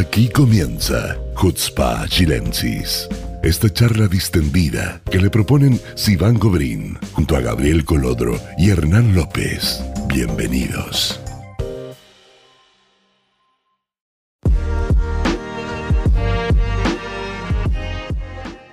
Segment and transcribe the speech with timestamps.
[0.00, 3.06] Aquí comienza Hutzpa Chilensis.
[3.42, 9.84] Esta charla distendida que le proponen Sivan Gobrín junto a Gabriel Colodro y Hernán López.
[10.06, 11.20] Bienvenidos.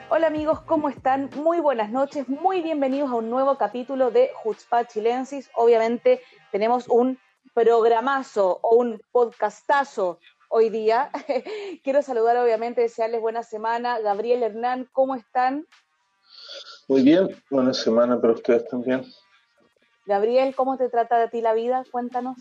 [0.08, 1.30] Hola amigos, ¿cómo están?
[1.36, 5.50] Muy buenas noches, muy bienvenidos a un nuevo capítulo de Hutzpa Chilensis.
[5.56, 6.22] Obviamente
[6.54, 7.20] tenemos un
[7.54, 10.20] programazo o un podcastazo
[10.50, 11.10] hoy día.
[11.84, 14.00] Quiero saludar, obviamente, desearles buena semana.
[14.00, 15.66] Gabriel Hernán, ¿cómo están?
[16.88, 19.04] Muy bien, buena semana para ustedes también.
[20.06, 21.84] Gabriel, ¿cómo te trata de ti la vida?
[21.92, 22.38] Cuéntanos.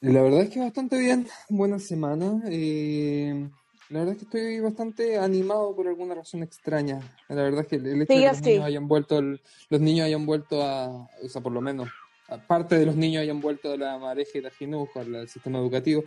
[0.00, 2.40] La verdad es que bastante bien, buena semana.
[2.48, 3.48] Eh,
[3.90, 7.00] la verdad es que estoy bastante animado por alguna razón extraña.
[7.28, 10.26] La verdad es que el hecho de que los niños hayan vuelto, los niños hayan
[10.26, 11.88] vuelto a, o sea, por lo menos
[12.28, 16.02] aparte de los niños hayan vuelto a la mareja y la ginujo, al sistema educativo,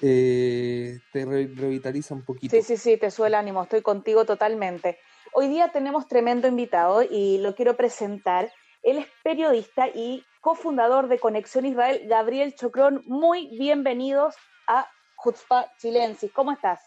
[0.00, 2.54] eh, te revitaliza un poquito.
[2.54, 4.98] Sí, sí, sí, te suele ánimo, estoy contigo totalmente.
[5.32, 8.50] Hoy día tenemos tremendo invitado y lo quiero presentar.
[8.82, 13.02] Él es periodista y cofundador de Conexión Israel, Gabriel Chocrón.
[13.06, 14.34] Muy bienvenidos
[14.66, 16.32] a Jutzpa Chilensis.
[16.32, 16.80] ¿Cómo estás?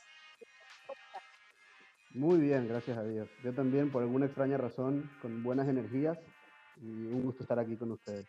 [2.11, 3.29] Muy bien, gracias a Dios.
[3.43, 6.17] Yo también, por alguna extraña razón, con buenas energías
[6.81, 8.25] y un gusto estar aquí con ustedes.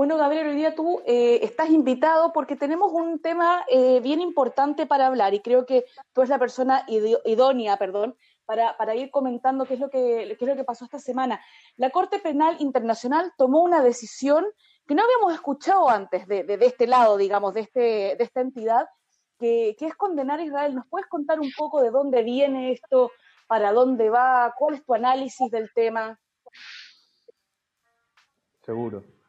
[0.00, 4.86] Bueno, Gabriel, hoy día tú eh, estás invitado porque tenemos un tema eh, bien importante
[4.86, 5.84] para hablar y creo que
[6.14, 10.48] tú eres la persona idónea, perdón, para, ir comentando qué es, lo que, qué es
[10.48, 11.38] lo que pasó esta semana.
[11.76, 14.46] La Corte Penal Internacional tomó una decisión
[14.86, 17.80] que no habíamos escuchado antes de, de, este lado, digamos, de, este,
[18.16, 18.88] de esta entidad,
[19.38, 20.76] que, que es condenar a Israel.
[20.76, 23.12] ¿Nos puedes contar un poco de dónde viene esto,
[23.46, 26.18] para dónde va, cuál es tu análisis del tema?
[28.62, 29.19] Seguro.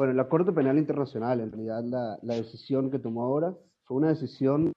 [0.00, 4.08] Bueno, la Corte Penal Internacional, en realidad la, la decisión que tomó ahora fue una
[4.08, 4.72] decisión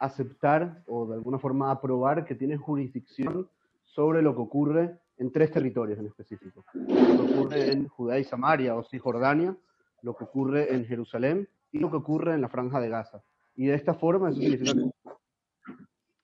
[0.00, 3.48] aceptar o de alguna forma aprobar que tiene jurisdicción
[3.84, 6.64] sobre lo que ocurre en tres territorios en específico.
[6.74, 9.56] Lo que ocurre en Judea y Samaria o Cisjordania,
[10.02, 13.22] lo que ocurre en Jerusalén y lo que ocurre en la Franja de Gaza.
[13.54, 14.90] Y de esta forma eso significa que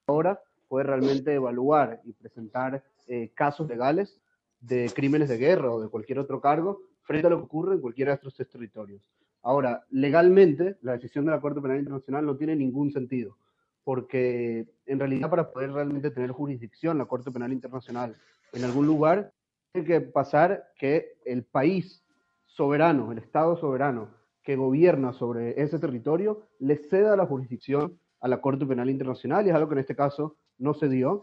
[0.09, 4.21] ahora puede realmente evaluar y presentar eh, casos legales
[4.59, 7.81] de crímenes de guerra o de cualquier otro cargo frente a lo que ocurre en
[7.81, 9.03] cualquiera de estos tres territorios.
[9.43, 13.37] Ahora, legalmente, la decisión de la Corte Penal Internacional no tiene ningún sentido,
[13.83, 18.15] porque en realidad para poder realmente tener jurisdicción la Corte Penal Internacional
[18.53, 19.33] en algún lugar,
[19.73, 22.05] tiene que pasar que el país
[22.47, 28.41] soberano, el Estado soberano que gobierna sobre ese territorio, le ceda la jurisdicción a la
[28.41, 31.23] Corte Penal Internacional, y es algo que en este caso no se dio.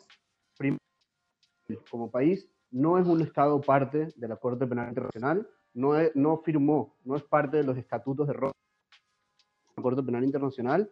[0.58, 0.82] Primero,
[1.90, 6.96] como país, no es un Estado parte de la Corte Penal Internacional, no, no firmó,
[7.06, 8.52] no es parte de los estatutos de Roma,
[9.76, 10.90] la Corte Penal Internacional,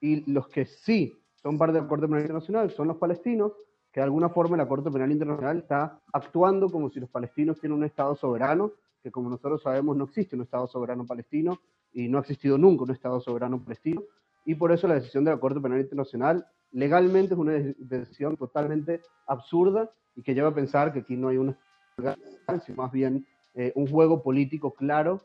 [0.00, 3.52] y los que sí son parte de la Corte Penal Internacional son los palestinos,
[3.92, 7.76] que de alguna forma la Corte Penal Internacional está actuando como si los palestinos tienen
[7.76, 11.60] un Estado soberano, que como nosotros sabemos no existe un Estado soberano palestino
[11.92, 14.02] y no ha existido nunca un Estado soberano palestino,
[14.46, 19.02] y por eso la decisión de la Corte Penal Internacional legalmente es una decisión totalmente
[19.26, 21.58] absurda y que lleva a pensar que aquí no hay una
[22.64, 23.24] sino más bien
[23.54, 25.20] eh, un juego político claro.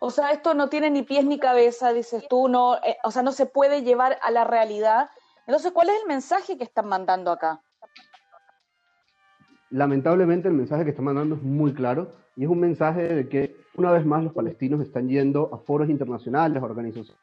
[0.00, 3.22] O sea, esto no tiene ni pies ni cabeza, dices tú, no, eh, o sea,
[3.22, 5.08] no se puede llevar a la realidad.
[5.46, 7.60] Entonces, ¿cuál es el mensaje que están mandando acá?
[9.70, 13.56] Lamentablemente el mensaje que están mandando es muy claro y es un mensaje de que
[13.74, 17.22] una vez más los palestinos están yendo a foros internacionales, a organizaciones,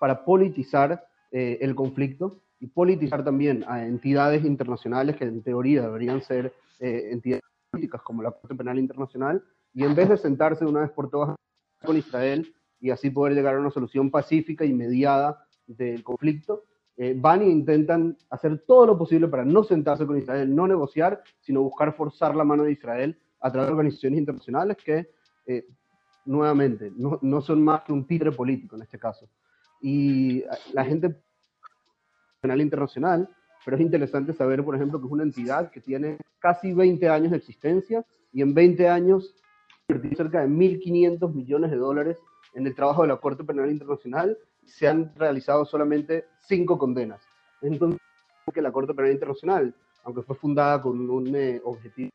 [0.00, 6.20] para politizar eh, el conflicto y politizar también a entidades internacionales que en teoría deberían
[6.22, 9.42] ser entidades políticas como la Corte Penal Internacional
[9.74, 11.36] y en vez de sentarse de una vez por todas
[11.84, 16.64] con Israel y así poder llegar a una solución pacífica y mediada del conflicto,
[16.96, 21.22] eh, van e intentan hacer todo lo posible para no sentarse con Israel, no negociar,
[21.40, 25.10] sino buscar forzar la mano de Israel a través de organizaciones internacionales que,
[25.46, 25.66] eh,
[26.24, 29.28] nuevamente, no, no, son más que un títere político en este caso.
[29.80, 30.42] Y
[30.72, 31.20] la gente
[32.40, 33.28] penal internacional
[33.68, 37.32] pero es interesante saber, por ejemplo, que es una entidad que tiene casi 20 años
[37.32, 39.34] de existencia y en 20 años
[40.16, 42.16] cerca de 1.500 millones de dólares
[42.54, 44.38] en el trabajo de la Corte Penal Internacional.
[44.64, 47.20] Se han realizado solamente cinco condenas.
[47.60, 48.00] Entonces,
[48.54, 52.08] que la Corte Penal Internacional, aunque fue fundada con un eh, objetivo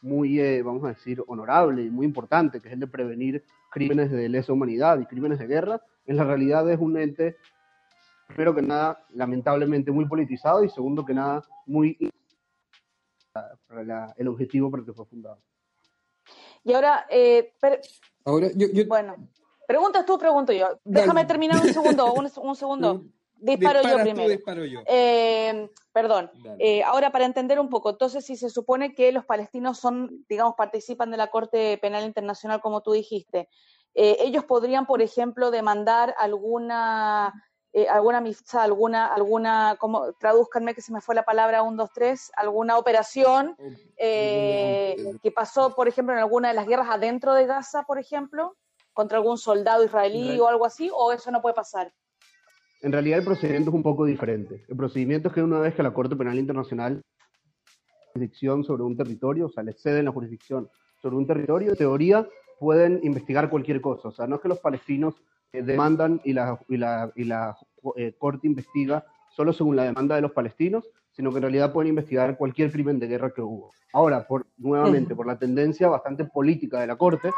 [0.00, 4.10] muy, eh, vamos a decir, honorable y muy importante, que es el de prevenir crímenes
[4.10, 7.36] de lesa humanidad y crímenes de guerra, en la realidad es un ente
[8.26, 11.96] primero que nada, lamentablemente muy politizado y segundo que nada, muy
[13.66, 15.38] para el objetivo para el que fue fundado.
[16.62, 17.52] Y ahora, eh,
[18.24, 19.16] ahora yo, bueno.
[19.66, 20.78] Preguntas tú, pregunto yo.
[20.84, 22.12] Déjame terminar un segundo,
[22.42, 23.04] un, segundo.
[23.36, 24.28] Disparo yo primero.
[24.28, 24.80] disparo yo.
[24.86, 26.30] Eh, perdón.
[26.58, 30.54] Eh, ahora, para entender un poco, entonces, si se supone que los palestinos son, digamos,
[30.56, 33.48] participan de la Corte Penal Internacional, como tú dijiste,
[33.94, 37.32] eh, ellos podrían, por ejemplo, demandar alguna
[37.76, 41.90] eh, alguna misa, alguna, alguna, como traduzcanme que se me fue la palabra 1, 2,
[41.92, 43.56] 3, alguna operación
[43.96, 48.54] eh, que pasó, por ejemplo, en alguna de las guerras adentro de Gaza, por ejemplo,
[48.92, 51.92] contra algún soldado israelí o algo así, o eso no puede pasar?
[52.80, 54.64] En realidad el procedimiento es un poco diferente.
[54.68, 57.02] El procedimiento es que una vez que la Corte Penal Internacional
[58.12, 60.70] jurisdicción sobre un territorio, o sea, le ceden la jurisdicción
[61.02, 62.28] sobre un territorio, en teoría
[62.60, 64.08] pueden investigar cualquier cosa.
[64.08, 65.16] O sea, no es que los palestinos
[65.62, 67.56] demandan y la, y la, y la
[67.96, 71.90] eh, Corte investiga solo según la demanda de los palestinos, sino que en realidad pueden
[71.90, 73.72] investigar cualquier crimen de guerra que hubo.
[73.92, 77.30] Ahora, por, nuevamente, por la tendencia bastante política de la Corte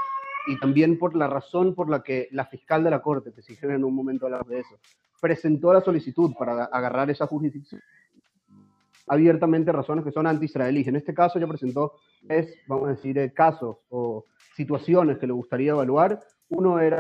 [0.47, 3.57] y también por la razón por la que la fiscal de la Corte, que si
[3.63, 4.79] en un momento hablar de eso,
[5.21, 7.81] presentó la solicitud para agarrar esa jurisdicción,
[9.07, 10.89] abiertamente razones que son anti-israelíes.
[10.89, 11.93] En este caso ella presentó,
[12.29, 14.25] es, vamos a decir, eh, casos o
[14.55, 16.99] situaciones que le gustaría evaluar uno era,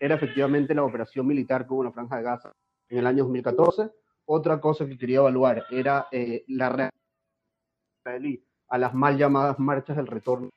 [0.00, 2.52] era, efectivamente la operación militar que hubo en la Franja de Gaza
[2.88, 3.90] en el año 2014.
[4.26, 6.98] Otra cosa que quería evaluar era eh, la reacción
[8.68, 10.50] a las mal llamadas marchas del retorno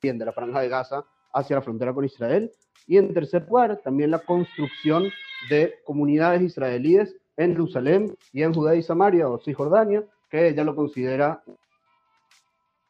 [0.00, 2.50] de la Franja de Gaza hacia la frontera con Israel.
[2.86, 5.04] Y en tercer lugar, también la construcción
[5.48, 10.74] de comunidades israelíes en Jerusalén y en Judea y Samaria o Cisjordania, que ella lo
[10.74, 11.42] considera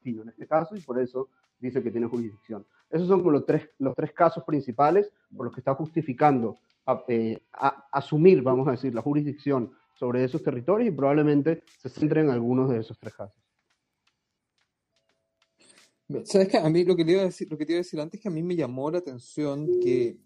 [0.05, 1.29] en este caso y por eso
[1.59, 2.65] dice que tiene jurisdicción.
[2.91, 6.59] Esos son como los tres, los tres casos principales por los que está justificando
[7.09, 7.39] eh,
[7.93, 12.71] asumir, vamos a decir, la jurisdicción sobre esos territorios y probablemente se centre en algunos
[12.71, 13.41] de esos tres casos.
[16.25, 17.85] Sabes que a mí lo que te iba a decir, lo que te iba a
[17.85, 20.17] decir antes que a mí me llamó la atención que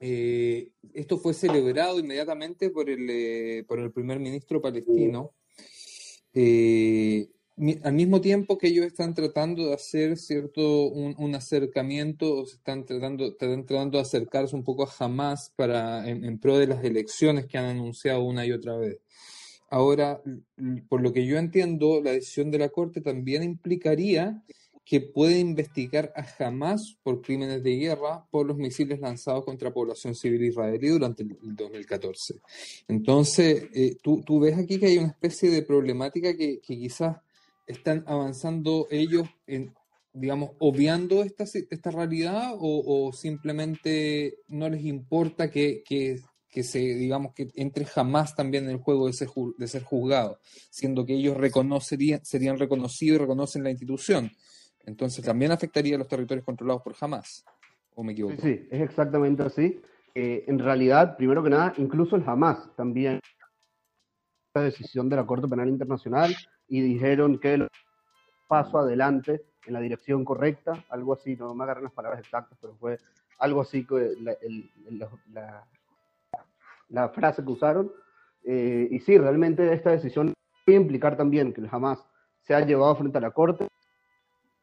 [0.00, 5.32] eh, esto fue celebrado inmediatamente por el, eh, por el primer ministro palestino.
[7.56, 12.84] Al mismo tiempo que ellos están tratando de hacer cierto un, acercamiento, o se están
[12.84, 17.46] tratando, están tratando de acercarse un poco a Hamas para, en, pro de las elecciones
[17.46, 18.98] que han anunciado una y otra vez.
[19.70, 20.20] Ahora,
[20.88, 24.42] por lo que yo entiendo, la decisión de la Corte también implicaría
[24.84, 30.14] que puede investigar a Hamas por crímenes de guerra por los misiles lanzados contra población
[30.14, 32.34] civil israelí durante el 2014.
[32.88, 37.16] Entonces, eh, tú, tú, ves aquí que hay una especie de problemática que quizás
[37.66, 39.74] están avanzando ellos en,
[40.12, 47.34] digamos, obviando esta, esta realidad o, simplemente no les importa que, que, que, se, digamos,
[47.34, 49.28] que entre jamás también en el juego de ser,
[49.58, 50.38] de ser juzgado,
[50.70, 54.30] siendo que ellos reconocerían, serían reconocidos y reconocen la institución.
[54.86, 57.44] Entonces también afectaría a los territorios controlados por jamás.
[57.94, 58.36] ¿O me equivoco?
[58.40, 59.80] Sí, es exactamente así.
[60.14, 63.20] Eh, en realidad, primero que nada, incluso el jamás también
[64.54, 66.34] la decisión de la Corte Penal Internacional
[66.68, 67.68] y dijeron que el
[68.48, 72.74] paso adelante en la dirección correcta, algo así, no me agarran las palabras exactas, pero
[72.74, 72.98] fue
[73.38, 75.66] algo así que la,
[76.88, 77.90] la, frase que usaron.
[78.44, 80.34] Eh, y sí, realmente esta decisión
[80.64, 82.06] puede implicar también que jamás
[82.42, 83.68] se ha llevado frente a la Corte.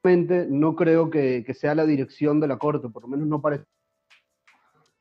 [0.03, 3.41] Realmente no creo que, que, sea la dirección de la Corte, por lo menos no
[3.41, 3.65] parece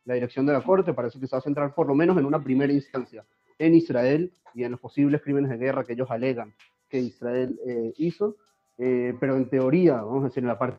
[0.04, 2.24] la dirección de la Corte, parece que se va a centrar por lo menos en
[2.24, 3.24] una primera instancia
[3.58, 6.54] en Israel y en los posibles crímenes de guerra que ellos alegan
[6.90, 8.36] que Israel eh, hizo,
[8.76, 10.78] eh, pero en teoría, vamos a decir, en la parte...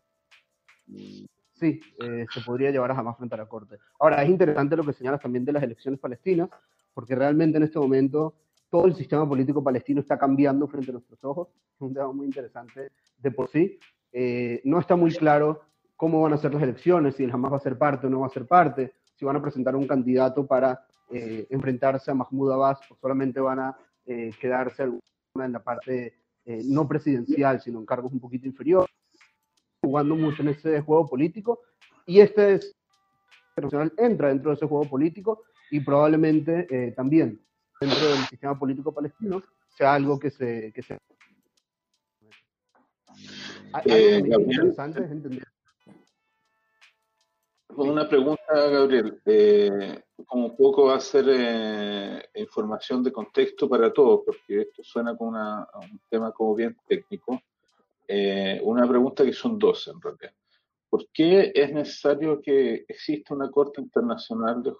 [1.54, 3.78] Sí, eh, se podría llevar a jamás frente a la Corte.
[4.00, 6.50] Ahora, es interesante lo que señalas también de las elecciones palestinas,
[6.92, 8.34] porque realmente en este momento
[8.68, 11.48] todo el sistema político palestino está cambiando frente a nuestros ojos.
[11.74, 13.78] Es un tema muy interesante de por sí.
[14.64, 15.60] no está muy claro
[15.96, 18.26] cómo van a ser las elecciones, si el va a ser parte o no va
[18.26, 22.96] a ser parte, si van a presentar un candidato para enfrentarse a Mahmoud Abbas o
[22.96, 23.78] solamente van a
[24.40, 24.82] quedarse
[25.40, 28.90] en la parte eh, no presidencial, sino en cargos un poquito inferiores,
[29.80, 31.60] jugando mucho en ese juego político.
[32.06, 32.76] Y este es,
[33.96, 37.40] entra dentro de ese juego político y probablemente eh, también
[37.80, 40.72] dentro del sistema político palestino sea algo que se...
[40.72, 40.98] Que se...
[43.86, 45.51] Eh, interesante es entender
[47.76, 49.20] una pregunta, Gabriel.
[49.24, 54.82] Eh, como un poco va a ser eh, información de contexto para todos, porque esto
[54.82, 57.40] suena como un tema como bien técnico.
[58.06, 60.32] Eh, una pregunta que son dos en realidad.
[60.88, 64.76] ¿Por qué es necesario que exista una Corte Internacional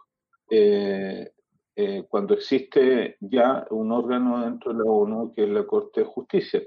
[2.10, 6.62] cuando existe ya un órgano dentro de la ONU que es la Corte de Justicia?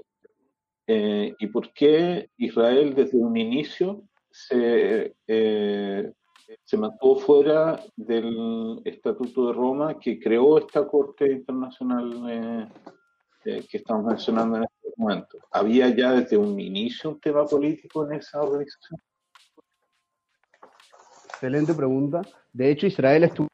[0.88, 4.02] ¿Y por qué Israel desde un inicio
[4.36, 5.14] se
[6.64, 12.68] se mantuvo fuera del Estatuto de Roma que creó esta Corte Internacional eh,
[13.44, 15.38] eh, que estamos mencionando en este momento.
[15.50, 19.00] ¿Había ya desde un inicio un tema político en esa organización?
[21.24, 22.22] Excelente pregunta.
[22.52, 23.48] De hecho, Israel estuvo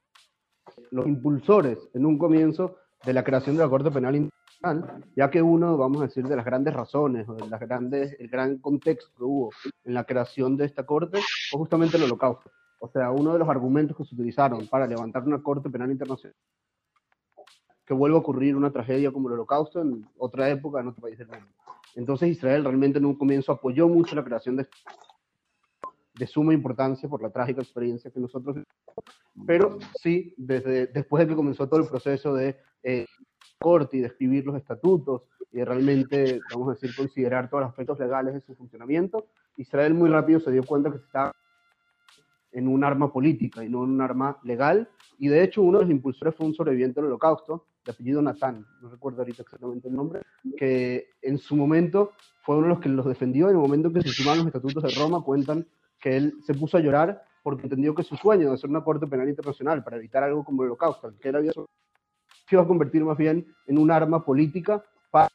[0.90, 4.41] los impulsores en un comienzo de la creación de la Corte Penal Internacional,
[5.16, 8.28] ya que uno, vamos a decir, de las grandes razones o de las grandes, el
[8.28, 9.50] gran contexto que hubo
[9.85, 12.50] en la creación de esta Corte fue justamente el Holocausto.
[12.78, 16.35] O sea, uno de los argumentos que se utilizaron para levantar una Corte Penal Internacional
[17.85, 21.19] que vuelva a ocurrir una tragedia como el Holocausto en otra época, en otro país
[21.19, 21.49] del mundo.
[21.95, 24.69] Entonces Israel realmente en un comienzo apoyó mucho la creación de
[26.14, 28.57] de suma importancia por la trágica experiencia que nosotros
[29.47, 33.07] pero sí, desde, después de que comenzó todo el proceso de eh,
[33.59, 37.71] corte y de escribir los estatutos y de realmente, vamos a decir, considerar todos los
[37.71, 39.26] aspectos legales de su funcionamiento,
[39.57, 41.33] Israel muy rápido se dio cuenta que estaba
[42.52, 44.88] en un arma política y no en un arma legal,
[45.19, 48.66] y de hecho uno de los impulsores fue un sobreviviente del holocausto, de apellido Natán,
[48.81, 50.21] no recuerdo ahorita exactamente el nombre,
[50.57, 53.95] que en su momento fue uno de los que los defendió, en el momento en
[53.95, 55.66] que se sumaron los estatutos de Roma, cuentan
[56.02, 59.06] que él se puso a llorar porque entendió que su sueño de hacer una Corte
[59.06, 63.04] Penal Internacional para evitar algo como el Holocausto, que él había se iba a convertir
[63.04, 65.28] más bien en un arma política para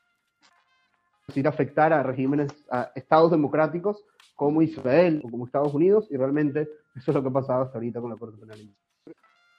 [1.27, 4.03] decir, afectar a regímenes, a estados democráticos
[4.35, 7.77] como Israel o como Estados Unidos, y realmente eso es lo que ha pasado hasta
[7.77, 8.87] ahorita con la Corte Penal Internacional.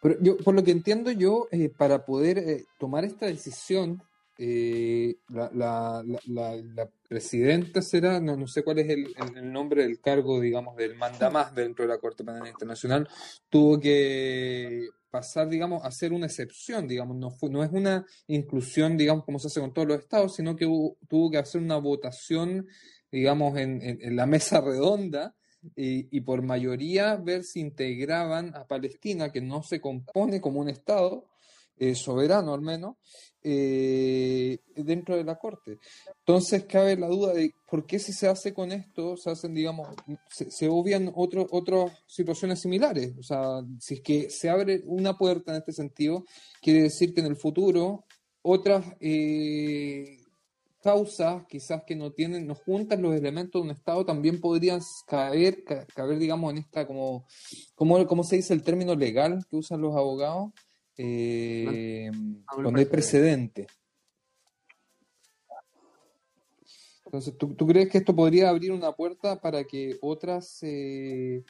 [0.00, 4.00] Pero yo, por lo que entiendo yo, eh, para poder eh, tomar esta decisión,
[4.38, 9.98] eh, la, la, la, presidenta será, no, no sé cuál es el, el, nombre del
[9.98, 13.08] cargo, digamos, del mandamás dentro de la Corte Penal Internacional,
[13.48, 18.98] tuvo que pasar, digamos, a ser una excepción, digamos, no, fue, no es una inclusión,
[18.98, 22.68] digamos, como se hace con todos los estados, sino que tuvo que hacer una votación,
[23.10, 25.34] digamos, en, en, la mesa redonda
[25.74, 30.68] y, y, por mayoría ver si integraban a Palestina, que no se compone como un
[30.68, 31.24] estado,
[31.80, 32.96] eh, soberano al menos,
[33.50, 35.78] eh, dentro de la Corte.
[36.18, 39.88] Entonces cabe la duda de por qué si se hace con esto, se hacen, digamos,
[40.28, 43.14] se, obvian otro, otras situaciones similares.
[43.18, 46.26] O sea, si es que se abre una puerta en este sentido,
[46.60, 48.04] quiere decir que en el futuro
[48.42, 50.18] otras eh,
[50.82, 55.64] causas, quizás que no tienen, no juntan los elementos de un Estado, también podrían caer,
[55.94, 57.26] caber, digamos, en esta, como,
[57.74, 60.52] como, ¿cómo se dice el término legal que usan los abogados?
[60.98, 62.10] Eh,
[62.62, 63.66] donde hay precedente.
[67.06, 71.42] Entonces, ¿tú, crees que esto podría abrir una puerta para que otras eh,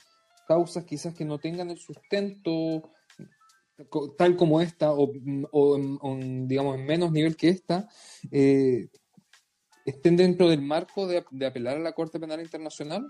[0.47, 2.93] causas quizás que no tengan el sustento
[4.17, 5.12] tal como esta o,
[6.47, 7.88] digamos en menos nivel que esta
[8.31, 8.88] eh,
[9.85, 13.07] estén dentro del marco de, de, apelar a la Corte Penal Internacional?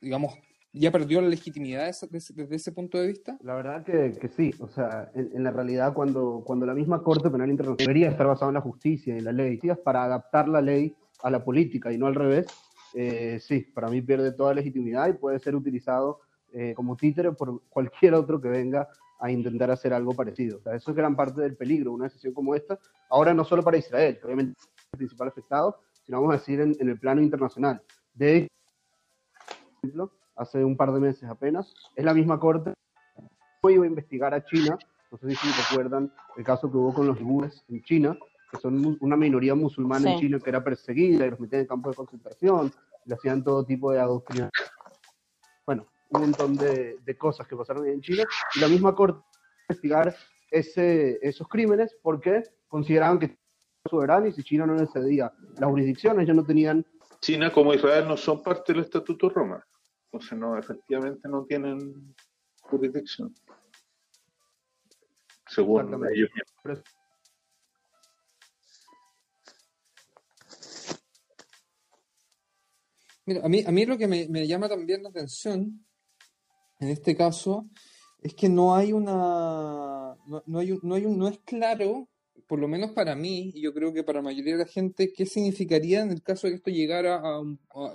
[0.00, 0.34] Digamos,
[0.72, 3.36] ya perdió la legitimidad desde, ese punto de vista?
[3.42, 7.30] La verdad que, que sí, o sea, en, la realidad cuando, cuando la misma Corte
[7.30, 10.94] Penal Internacional debería estar basada en la justicia y la ley, para adaptar la ley
[11.22, 12.46] a la política y no al revés,
[12.94, 16.20] eh, sí, para mí pierde toda legitimidad y puede ser utilizado
[16.52, 18.88] eh, como títere por cualquier otro que venga
[19.20, 20.58] a intentar hacer algo parecido.
[20.58, 22.78] O sea, eso es gran parte del peligro, una decisión como esta,
[23.10, 26.60] ahora no solo para Israel, que obviamente es el principal afectado, sino vamos a decir
[26.60, 27.82] en, en el plano internacional.
[28.14, 28.48] De
[30.36, 31.72] hace un par de meses apenas.
[31.96, 32.74] Es la misma corte.
[33.62, 34.78] Hoy iba a investigar a China.
[35.10, 38.16] No sé si recuerdan el caso que hubo con los uigures en China,
[38.50, 41.92] que son una minoría musulmana en China que era perseguida y los metían en campos
[41.92, 42.72] de concentración,
[43.04, 44.50] le hacían todo tipo de adoctrinación.
[45.66, 48.24] Bueno, un montón de, de cosas que pasaron en China.
[48.54, 49.22] Y la misma corte
[49.68, 50.14] investigar
[50.50, 53.36] ese, esos crímenes porque consideraban que
[53.88, 56.86] soberano y si China no les cedía las jurisdicciones, ya no tenían...
[57.20, 59.64] China como Israel no son parte del Estatuto Roma.
[60.12, 62.14] Entonces, no, efectivamente no tienen
[62.60, 63.34] jurisdicción.
[65.48, 66.84] Según ellos mismos.
[73.24, 75.86] Mira, a mí, a mí lo que me, me, llama también la atención
[76.80, 77.70] en este caso
[78.20, 80.14] es que no hay una.
[80.26, 82.10] No, no hay, no, hay un, no es claro,
[82.46, 85.10] por lo menos para mí, y yo creo que para la mayoría de la gente,
[85.10, 87.42] qué significaría en el caso de que esto llegara a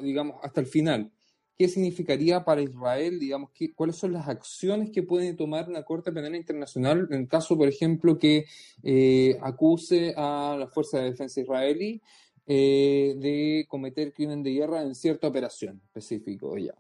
[0.02, 1.12] digamos, hasta el final
[1.58, 6.12] qué significaría para Israel, digamos, qué, cuáles son las acciones que puede tomar una Corte
[6.12, 8.46] Penal Internacional en caso, por ejemplo, que
[8.84, 12.02] eh, acuse a la Fuerza de Defensa israelí
[12.46, 16.46] eh, de cometer crimen de guerra en cierta operación específica.
[16.60, 16.76] Ya.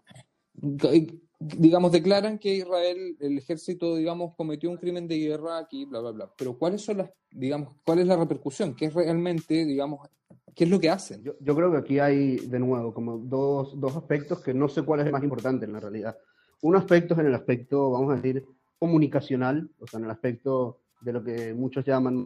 [1.39, 6.11] Digamos, declaran que Israel, el ejército, digamos, cometió un crimen de guerra aquí, bla, bla,
[6.11, 6.33] bla.
[6.37, 8.75] Pero ¿cuáles son las, digamos, cuál es la repercusión?
[8.75, 10.07] ¿Qué es realmente, digamos,
[10.57, 11.23] ¿Qué es lo que hacen?
[11.23, 15.01] Yo, creo que aquí hay, de nuevo, como dos, dos, aspectos que no sé cuál
[15.01, 16.17] es el más importante en la realidad.
[16.63, 18.43] Un aspecto es en el aspecto, vamos a decir,
[18.79, 22.25] comunicacional, o sea, en el aspecto de lo que muchos llaman,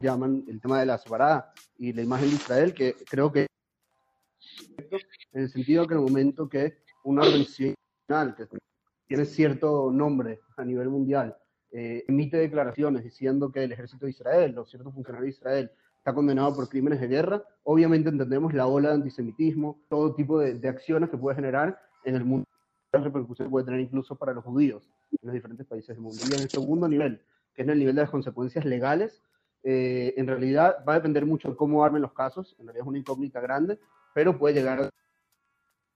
[0.00, 3.46] llaman el tema de la separada y la imagen de Israel, que creo que
[5.34, 7.74] en el sentido que en el momento que una organización
[8.08, 8.46] que
[9.06, 11.36] tiene cierto nombre a nivel mundial
[11.72, 15.70] eh, emite declaraciones diciendo que el ejército de Israel o ciertos funcionarios de Israel
[16.06, 20.54] está condenado por crímenes de guerra, obviamente entendemos la ola de antisemitismo, todo tipo de,
[20.54, 22.46] de acciones que puede generar en el mundo,
[22.92, 26.16] la repercusión que puede tener incluso para los judíos en los diferentes países del mundo.
[26.22, 27.20] Y en el segundo nivel,
[27.52, 29.20] que es el nivel de las consecuencias legales,
[29.64, 32.88] eh, en realidad va a depender mucho de cómo armen los casos, en realidad es
[32.88, 33.80] una incógnita grande,
[34.14, 34.88] pero puede llegar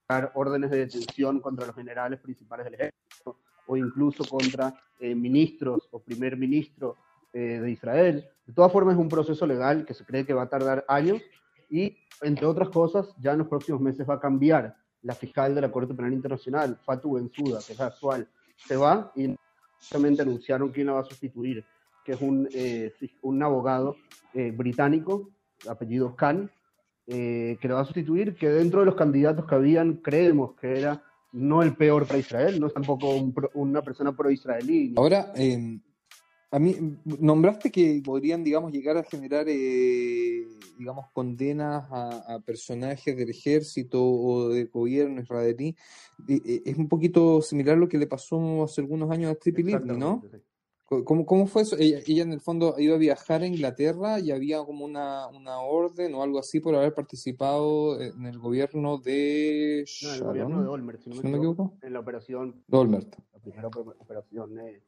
[0.09, 3.39] a órdenes de detención contra los generales principales del ejército
[3.69, 6.97] o incluso contra eh, ministros o primer ministro
[7.33, 8.29] eh, de Israel.
[8.47, 11.21] De todas formas, es un proceso legal que se cree que va a tardar años
[11.69, 15.61] y, entre otras cosas, ya en los próximos meses va a cambiar la fiscal de
[15.61, 19.35] la Corte Penal Internacional, Fatou Bensouda, que es actual, se va y
[19.79, 21.65] justamente anunciaron quién la va a sustituir,
[22.05, 23.97] que es un, eh, un abogado
[24.35, 25.31] eh, británico,
[25.69, 26.51] apellido Khan,
[27.07, 31.03] que la va a sustituir, que dentro de los candidatos que habían, creemos que era
[31.33, 33.09] no el peor para Israel, no es tampoco
[33.55, 34.95] una persona pro-israelí.
[34.97, 35.81] Ahora, em,
[36.53, 43.31] a mí, nombraste que podrían, digamos, llegar a generar, eh, digamos, condenas a, personajes del
[43.31, 45.77] ejército o del gobierno israelí.
[46.29, 49.75] Eh, es un poquito similar a lo que le pasó hace algunos años a Livni,
[49.97, 50.23] ¿no?
[51.05, 51.77] ¿Cómo, ¿Cómo, fue eso?
[51.79, 56.13] Ella, en el fondo iba a viajar a Inglaterra y había como una, una orden
[56.17, 59.85] o algo así por haber participado en el gobierno de...
[60.03, 62.65] No, el gobierno de Olmert, si no me, equivoco, En la operación...
[62.73, 63.15] Olmert.
[63.33, 64.59] La primera operación...
[64.59, 64.83] Eh,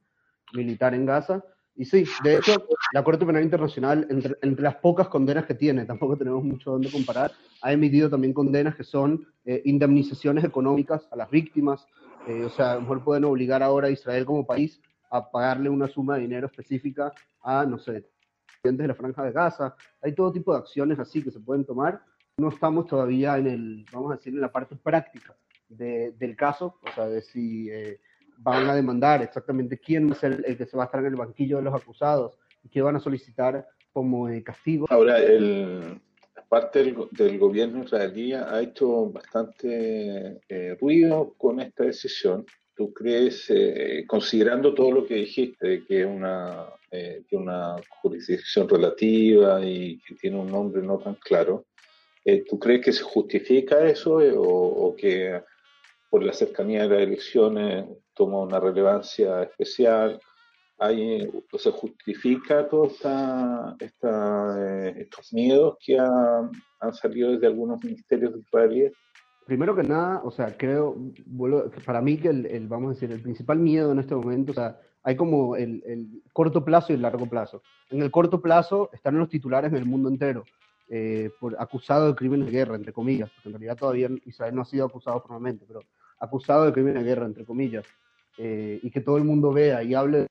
[0.53, 1.45] militar en Gaza.
[1.75, 6.19] Y sí, de hecho, la Corte Penal Internacional, entre, las pocas condenas que tiene, tampoco
[6.19, 7.33] tenemos mucho donde comparar,
[7.63, 11.87] ha emitido también condenas que son eh, indemnizaciones económicas a las víctimas.
[12.29, 14.81] Eh, o sea, a lo mejor pueden obligar ahora a Israel como país
[15.11, 18.05] a pagarle una suma de dinero específica a, no sé,
[18.63, 19.75] de la franja de Gaza.
[20.03, 22.03] Hay todo tipo de acciones así que se pueden tomar.
[22.37, 25.35] No estamos todavía en el, vamos a decir, en la parte práctica
[25.69, 27.71] del caso, o sea, de si...
[27.71, 27.99] Eh,
[28.39, 31.59] van a demandar, exactamente quién es el, que se va a estar en el banquillo
[31.59, 34.87] de los acusados y qué van a solicitar como eh, castigo.
[34.91, 36.01] Ahora, el,
[36.49, 42.45] parte del, gobierno israelí ha hecho bastante eh, ruido con esta decisión.
[42.75, 49.65] ¿Tú crees, eh, considerando todo lo que dijiste, que es una, que una jurisdicción relativa
[49.65, 51.67] y que tiene un nombre no tan claro,
[52.49, 55.43] ¿tú crees que se justifica eso o, o que
[56.13, 60.21] por la cercanía de las elecciones toma una relevancia especial.
[60.79, 63.77] Hay, se justifica todos esta,
[64.59, 68.93] eh, estos miedos que han salido desde algunos ministerios de Israel.
[69.47, 70.97] Primero que nada, o sea, creo,
[71.85, 74.79] para mí que el, vamos a decir, el principal miedo en este momento, o sea,
[75.03, 77.63] hay como el, el, corto plazo y el largo plazo.
[77.91, 80.45] En el corto plazo están los titulares en el mundo entero,
[80.89, 84.63] eh, por acusado de crímenes de guerra, entre comillas, porque en realidad todavía Israel no
[84.63, 85.81] ha sido acusado formalmente, pero
[86.19, 87.85] acusado de crimen de guerra, entre comillas,
[88.39, 90.27] eh, y que todo el mundo vea y hable,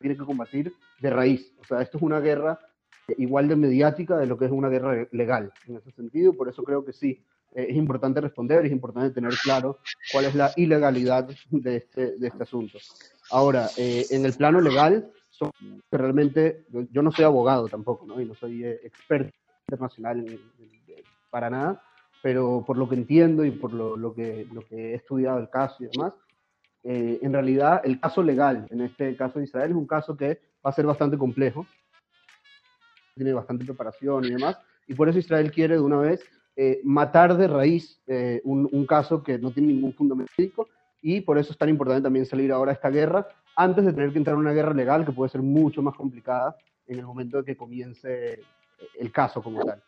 [0.00, 1.52] tiene que combatir de raíz.
[1.60, 2.58] O sea, esto es una guerra
[3.18, 6.62] igual de mediática de lo que es una guerra legal, en ese sentido, por eso
[6.64, 7.22] creo que sí,
[7.54, 9.78] eh, es importante responder, es importante tener claro
[10.12, 12.78] cuál es la ilegalidad de este, de este asunto.
[13.30, 15.50] Ahora, eh, en el plano legal, son,
[15.90, 18.20] realmente, yo, no soy abogado tampoco, ¿no?
[18.20, 19.36] y no soy experto
[19.68, 20.24] internacional
[21.30, 21.82] para nada,
[22.22, 25.50] pero por lo que entiendo y por lo, lo, que, lo que he estudiado el
[25.50, 26.14] caso y demás,
[26.88, 30.40] eh, en realidad el caso legal, en este caso de Israel, es un caso que
[30.64, 31.66] va a ser bastante complejo,
[33.16, 37.36] tiene bastante preparación y demás, y por eso Israel quiere de una vez eh, matar
[37.36, 40.68] de raíz eh, un, un, caso que no tiene ningún fundamento médico,
[41.02, 44.12] y por eso es tan importante también salir ahora a esta guerra, antes de tener
[44.12, 47.38] que entrar en una guerra legal que puede ser mucho más complicada en el momento
[47.38, 48.40] de que comience
[48.96, 49.82] el caso como tal.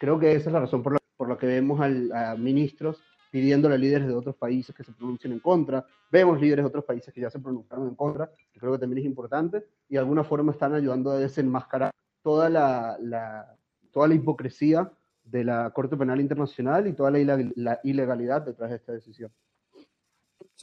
[0.00, 3.00] Creo que esa es la razón por la por lo que vemos a ministros
[3.32, 5.86] pidiéndole a líderes de otros países que se pronuncien en contra.
[6.10, 8.98] Vemos líderes de otros países que ya se pronunciaron en contra, que creo que también
[8.98, 11.90] es importante, y de alguna forma están ayudando a desenmascarar
[12.22, 13.56] toda la,
[13.90, 14.92] toda la hipocresía
[15.24, 19.32] de la Corte Penal Internacional y toda la ilegalidad detrás de esta decisión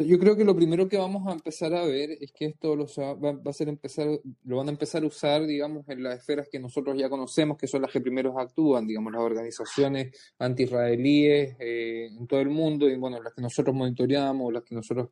[0.05, 2.85] yo creo que lo primero que vamos a empezar a ver es que esto lo,
[2.85, 4.07] va, a ser empezar,
[4.45, 7.67] lo van a empezar a usar, digamos, en las esferas que nosotros ya conocemos, que
[7.67, 12.97] son las que primero actúan, digamos, las organizaciones anti-israelíes eh, en todo el mundo, y
[12.97, 15.09] bueno, las que nosotros monitoreamos, las que nosotros,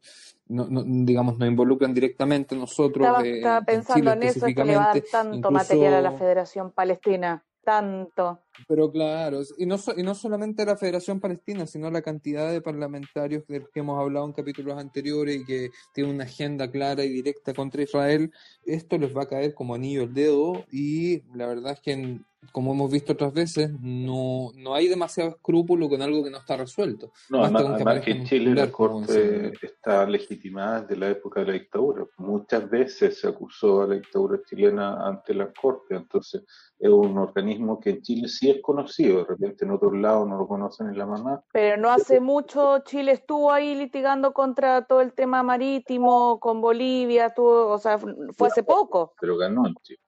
[0.48, 3.08] no, digamos, nos involucran directamente nosotros.
[3.24, 6.12] Estaba, eh, pensando en, eso, es que le va a dar tanto material a la
[6.12, 8.40] Federación Palestina, tanto.
[8.66, 13.46] Pero claro, y no, y no solamente la Federación Palestina, sino la cantidad de parlamentarios
[13.46, 17.10] de los que hemos hablado en capítulos anteriores y que tienen una agenda clara y
[17.10, 18.32] directa contra Israel,
[18.66, 22.74] esto les va a caer como anillo al dedo y la verdad es que como
[22.74, 27.12] hemos visto otras veces, no, no hay demasiado escrúpulo con algo que no está resuelto.
[27.30, 32.06] No, además, que, en Chile la Corte está legitimada desde la época de la dictadura.
[32.18, 36.44] Muchas veces se acusó a la dictadura chilena ante la Corte, entonces
[36.80, 40.38] es un organismo que en Chile sí es conocido, de repente en otros lados no
[40.38, 41.42] lo conocen en la mamá.
[41.52, 47.34] Pero no hace mucho Chile estuvo ahí litigando contra todo el tema marítimo, con Bolivia,
[47.34, 49.14] tuvo, o sea, fue hace poco.
[49.20, 50.00] Pero ganó en Chile.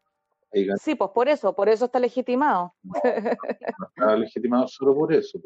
[0.81, 2.73] Sí, pues por eso, por eso está legitimado.
[2.83, 5.39] No, está legitimado solo por eso.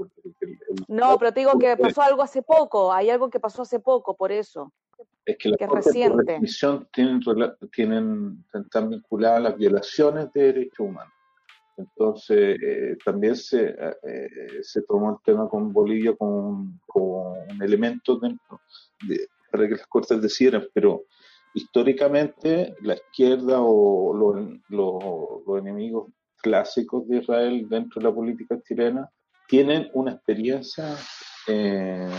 [0.87, 4.15] no, pero te digo que pasó algo hace poco, hay algo que pasó hace poco,
[4.15, 4.71] por eso.
[5.25, 6.39] Es que las que reciente.
[6.91, 7.21] tienen,
[7.71, 11.13] tienen, están vinculadas a las violaciones de derechos humanos.
[11.77, 14.29] Entonces, eh, también se, eh,
[14.61, 18.61] se tomó el tema con Bolivia como, un elemento dentro
[19.07, 21.05] de, para que las cortes decidieran, pero
[21.53, 29.09] históricamente la izquierda o los, enemigos clásicos de Israel dentro de la política chilena
[29.47, 30.95] tienen una experiencia
[31.47, 32.09] eh,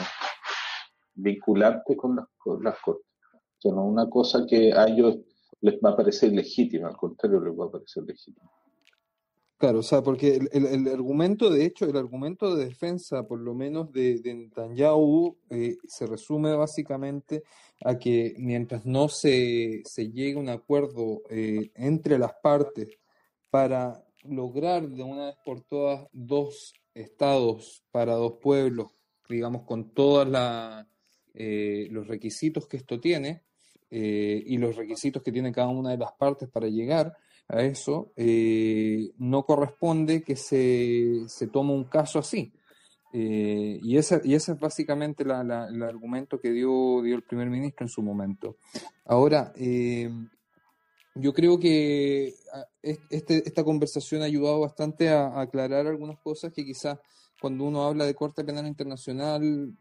[1.15, 2.27] vinculante con las,
[2.63, 3.07] las cortes.
[3.33, 5.17] O sea, no una cosa que a ellos
[5.61, 8.51] les va a parecer legítima, al contrario, les va a parecer legítima.
[9.65, 13.91] Claro, o sea, porque el, argumento, de hecho, el argumento de defensa, por lo menos
[13.93, 17.45] de, de Netanyahu, eh, se resume básicamente
[17.83, 22.99] a que mientras no se, se llegue a un acuerdo eh, entre las partes
[23.49, 28.89] para lograr de una vez por todas dos estados para dos pueblos,
[29.31, 30.29] digamos, con todos
[31.33, 33.45] eh, los requisitos que esto tiene
[33.89, 37.17] y los requisitos que tiene cada una de las partes para llegar,
[37.49, 42.53] a eso, eh, no corresponde que se, se tome un caso así.
[43.13, 47.87] Eh, y, ese, y ese es básicamente el argumento que dio, dio el primer ministro
[47.87, 48.57] en su momento.
[49.05, 50.11] Ahora, eh,
[51.15, 56.65] yo creo que ah, este, esta conversación ha ayudado bastante a, aclarar algunas cosas que
[56.65, 56.99] quizás
[57.41, 59.73] cuando uno habla de Corte Penal Internacional,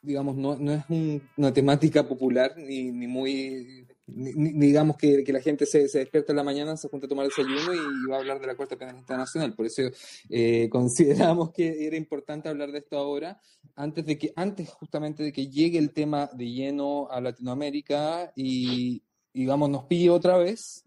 [0.00, 0.84] digamos, no, no es
[1.36, 6.36] una temática popular ni, ni muy digamos que, que, la gente se, se, despierta en
[6.36, 8.96] la mañana, se junta a tomar desayuno y va a hablar de la Corte Penal
[8.96, 9.54] Internacional.
[9.54, 9.82] Por eso
[10.30, 13.38] eh, consideramos que era importante hablar de esto ahora,
[13.76, 19.02] antes de que, antes justamente de que llegue el tema de lleno a Latinoamérica y,
[19.34, 20.84] digamos, nos pille otra vez,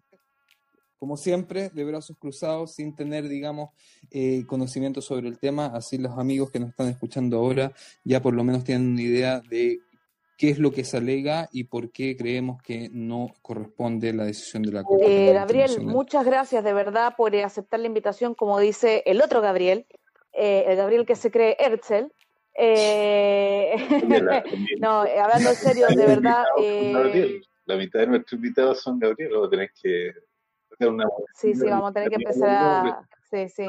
[0.97, 3.69] como siempre, de brazos cruzados, sin tener, digamos,
[4.09, 5.67] eh, conocimiento sobre el tema.
[5.67, 7.71] Así los amigos que nos están escuchando ahora
[8.03, 9.79] ya por lo menos tienen una idea de
[10.41, 14.63] qué es lo que se alega y por qué creemos que no corresponde la decisión
[14.63, 15.29] de la Corte.
[15.29, 19.85] Eh, Gabriel, muchas gracias de verdad por aceptar la invitación, como dice el otro Gabriel,
[20.33, 22.11] eh, el Gabriel que se cree Herzl.
[22.55, 23.75] Eh,
[24.79, 26.43] no, hablando en serio, de verdad.
[27.65, 30.11] La mitad de nuestros invitados son Gabriel, vamos a tener que
[30.73, 31.05] hacer una.
[31.35, 33.07] Sí, sí, vamos a tener que empezar a.
[33.29, 33.65] Sí, sí.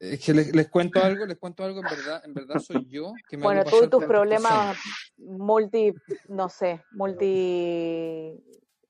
[0.00, 3.12] Es que les, cuento algo, les cuento algo, en verdad, en verdad soy yo.
[3.28, 4.76] Que me bueno, tú y tus problemas
[5.16, 5.92] multi,
[6.28, 8.32] no sé, multi,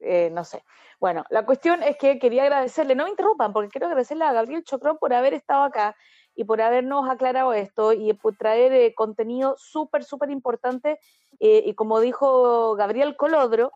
[0.01, 0.63] eh, no sé.
[1.01, 4.65] Bueno, la cuestión es que quería agradecerle, no me interrumpan, porque quiero agradecerle a Gabriel
[4.65, 5.97] Chocrón por haber estado acá
[6.35, 10.99] y por habernos aclarado esto y por traer eh, contenido súper, súper importante.
[11.41, 13.73] Eh, y como dijo Gabriel Colodro,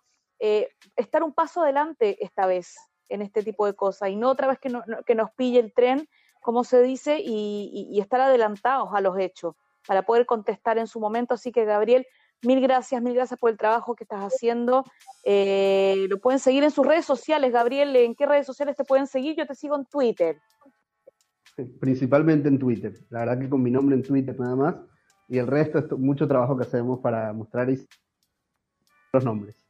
[0.96, 2.76] estar un paso adelante esta vez
[3.08, 4.72] en este tipo de cosas y no otra vez que,
[5.06, 6.08] que nos pille el tren
[6.42, 9.54] como se dice, y, estar adelantados a los hechos
[9.86, 11.34] para poder contestar en su momento.
[11.34, 12.06] Así que, Gabriel,
[12.42, 14.84] mil gracias, mil gracias por el trabajo que estás haciendo.
[15.24, 17.94] Eh, lo pueden seguir en sus redes sociales, Gabriel.
[17.96, 19.36] ¿En qué redes sociales te pueden seguir?
[19.36, 20.38] Yo te sigo en Twitter.
[21.80, 22.92] Principalmente en Twitter.
[23.10, 24.74] La verdad que con mi nombre en Twitter nada más.
[25.28, 27.68] Y el resto es mucho trabajo que hacemos para mostrar
[29.12, 29.61] los nombres.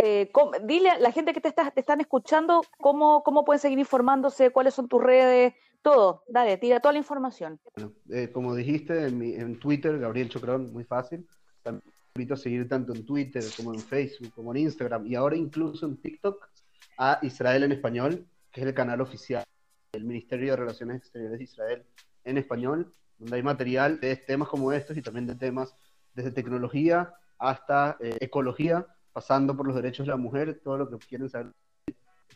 [0.00, 0.30] Eh,
[0.62, 4.72] dile a la gente que te, te están escuchando cómo, cómo pueden seguir informándose, cuáles
[4.74, 6.22] son tus redes, todo.
[6.28, 7.58] Dale, tira toda la información.
[7.74, 11.26] Bueno, eh, como dijiste, en, en, Twitter, Gabriel Chocrón, muy fácil.
[11.64, 11.82] También
[12.14, 15.86] invito a seguir tanto en Twitter como en Facebook, como en Instagram y ahora incluso
[15.86, 16.48] en TikTok
[16.96, 19.44] a Israel en Español, que es el canal oficial
[19.92, 21.84] del Ministerio de Relaciones Exteriores de Israel
[22.24, 25.74] en español, donde hay material de temas como estos y también de temas
[26.14, 28.86] desde tecnología hasta eh, ecología
[29.18, 31.52] pasando por los derechos de la mujer, todo lo que quieren saber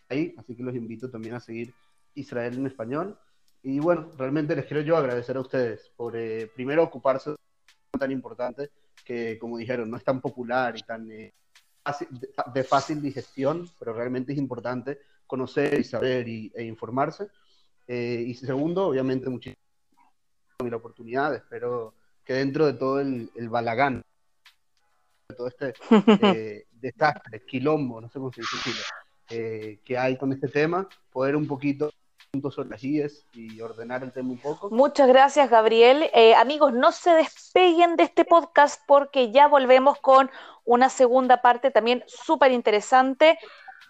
[0.08, 1.72] ahí, así que los invito también a seguir
[2.16, 3.16] Israel en español.
[3.62, 7.36] Y bueno, realmente les quiero yo agradecer a ustedes por eh, primero ocuparse de
[7.92, 8.70] un tan importante
[9.04, 11.32] que, como dijeron, no es tan popular y tan, eh,
[12.52, 17.28] de fácil digestión, pero realmente es importante conocer y saber y, e informarse.
[17.86, 19.62] Eh, y segundo, obviamente, muchísimas
[20.58, 24.02] la oportunidad, espero que dentro de todo el, balagán,
[25.28, 25.74] de todo este
[26.36, 28.70] eh, desastre, quilombo, no sé cómo se dice
[29.30, 31.90] eh, que hay con este tema, poder un poquito
[32.50, 34.70] sobre las IES y ordenar el tema un poco.
[34.70, 36.08] Muchas gracias, Gabriel.
[36.14, 40.30] Eh, amigos, no se despeguen de este podcast porque ya volvemos con
[40.64, 43.38] una segunda parte también súper interesante.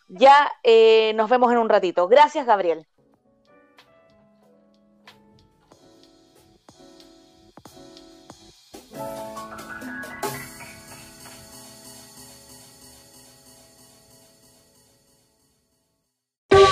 [0.09, 2.09] Ya eh, nos vemos en un ratito.
[2.09, 2.87] Gracias, Gabriel.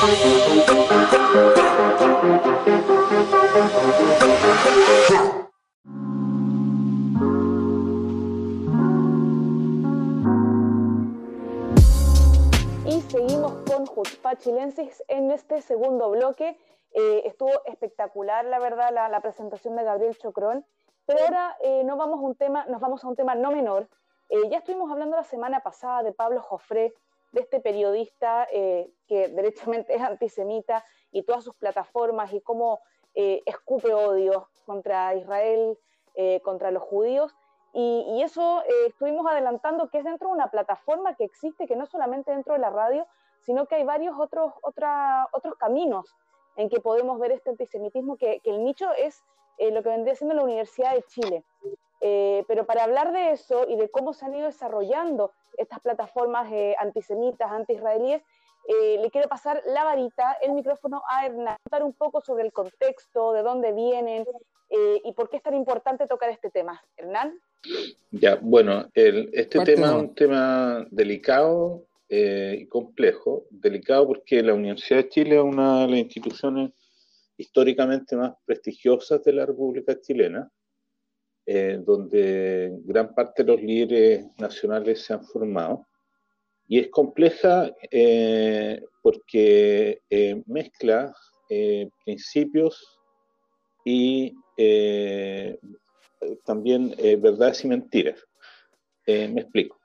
[0.03, 0.07] Y
[13.03, 16.57] seguimos con Jutzpa Chilensis en este segundo bloque.
[16.93, 20.65] Eh, estuvo espectacular, la verdad, la, presentación de Gabriel Chocrón.
[21.05, 23.87] Pero ahora eh, vamos a un tema, nos vamos a un tema no menor.
[24.31, 26.95] Eh, ya estuvimos hablando la semana pasada de Pablo Jofré,
[27.33, 32.81] de este periodista que derechamente es antisemita y todas sus plataformas y cómo
[33.15, 35.79] escupe odio contra Israel,
[36.43, 37.35] contra los judíos.
[37.73, 41.87] Y, eso eh, estuvimos adelantando que es dentro de una plataforma que existe, que no
[41.87, 43.07] solamente dentro de la radio,
[43.41, 46.15] sino que hay varios otros, otros caminos
[46.57, 49.23] en que podemos ver este antisemitismo, que, el nicho es
[49.59, 51.45] eh, lo que vendría siendo la Universidad de Chile.
[52.01, 56.51] Eh, pero para hablar de eso y de cómo se han ido desarrollando estas plataformas
[56.79, 58.23] antisemitas, anti-israelíes,
[58.69, 63.33] le quiero pasar la varita, el micrófono a Hernán, contar un poco sobre el contexto,
[63.33, 64.25] de dónde vienen
[65.03, 66.81] y por qué es tan importante tocar este tema.
[66.97, 67.39] Hernán.
[68.11, 73.47] Ya, bueno, este tema es un tema delicado eh, y complejo.
[73.51, 76.73] Delicado porque la Universidad de Chile es una de las instituciones
[77.37, 80.51] históricamente más prestigiosas de la República Chilena,
[81.47, 85.87] eh, donde gran parte de los líderes nacionales se han formado.
[86.69, 90.01] Y es compleja eh, porque
[90.47, 91.13] mezcla
[92.05, 93.01] principios
[93.85, 94.37] y
[96.45, 98.27] también eh, verdades y mentiras.
[99.07, 99.79] Eh, me explico.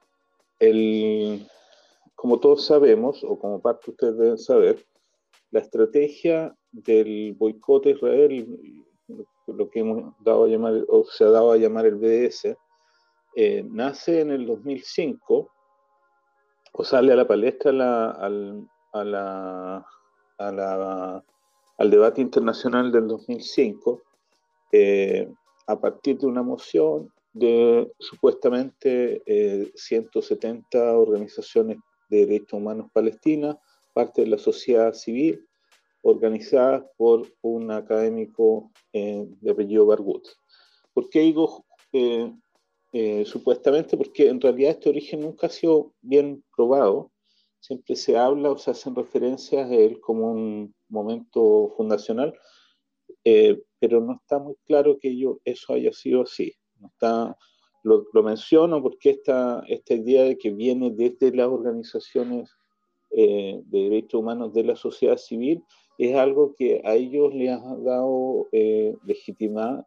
[0.60, 1.48] El,
[2.15, 4.86] como todos sabemos, o como parte ustedes deben saber,
[5.52, 8.48] la estrategia del boicot a Israel,
[9.47, 12.55] lo que hemos dado a llamar, o se ha dado a llamar el BDS,
[13.36, 15.51] eh, nace en el 2005
[16.73, 19.86] o sale a la palestra al, a la,
[20.38, 21.25] a la,
[21.77, 24.01] al debate internacional del 2005
[25.67, 29.21] a partir de una moción de supuestamente
[29.75, 31.77] 170 eh, organizaciones
[32.10, 33.58] de derechos humanos palestinas,
[33.93, 35.45] parte de la sociedad civil,
[36.08, 40.24] organizadas por un académico eh, de apellido Bargut.
[40.94, 43.98] ¿Por qué digo eh, supuestamente?
[43.98, 47.12] Porque en realidad este origen nunca ha sido bien probado.
[47.60, 52.38] Siempre se habla o se hacen referencias a él como un momento fundacional,
[53.80, 56.54] pero no está muy claro que yo, eso haya sido así.
[56.80, 57.36] No está,
[57.82, 62.52] lo, menciono porque esta, esta idea de que viene desde las organizaciones
[63.12, 65.63] eh, de derechos humanos de la sociedad civil
[65.97, 69.86] es algo que a ellos les ha dado eh, legitimidad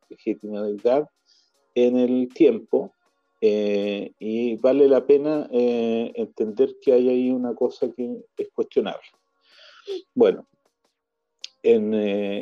[1.74, 2.92] en el tiempo
[3.40, 9.02] eh, y vale la pena eh, entender que hay ahí una cosa que es cuestionable.
[10.14, 10.46] Bueno,
[11.62, 11.94] en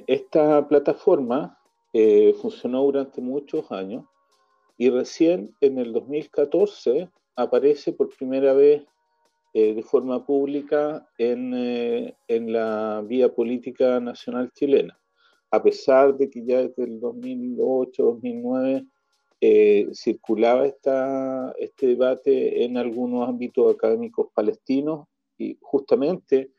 [0.07, 1.59] esta plataforma
[2.41, 4.05] funcionó durante muchos años
[4.77, 8.85] y recién en el 2014 aparece por primera vez
[9.57, 11.55] eh, de forma pública en,
[12.29, 14.99] en, la vía política nacional chilena,
[15.51, 18.87] a pesar de que ya desde el 2008-2009
[19.95, 25.07] circulaba esta, este debate en algunos ámbitos académicos palestinos
[25.39, 26.51] y justamente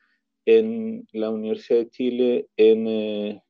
[0.48, 3.44] en la Universidad de Chile en, eh,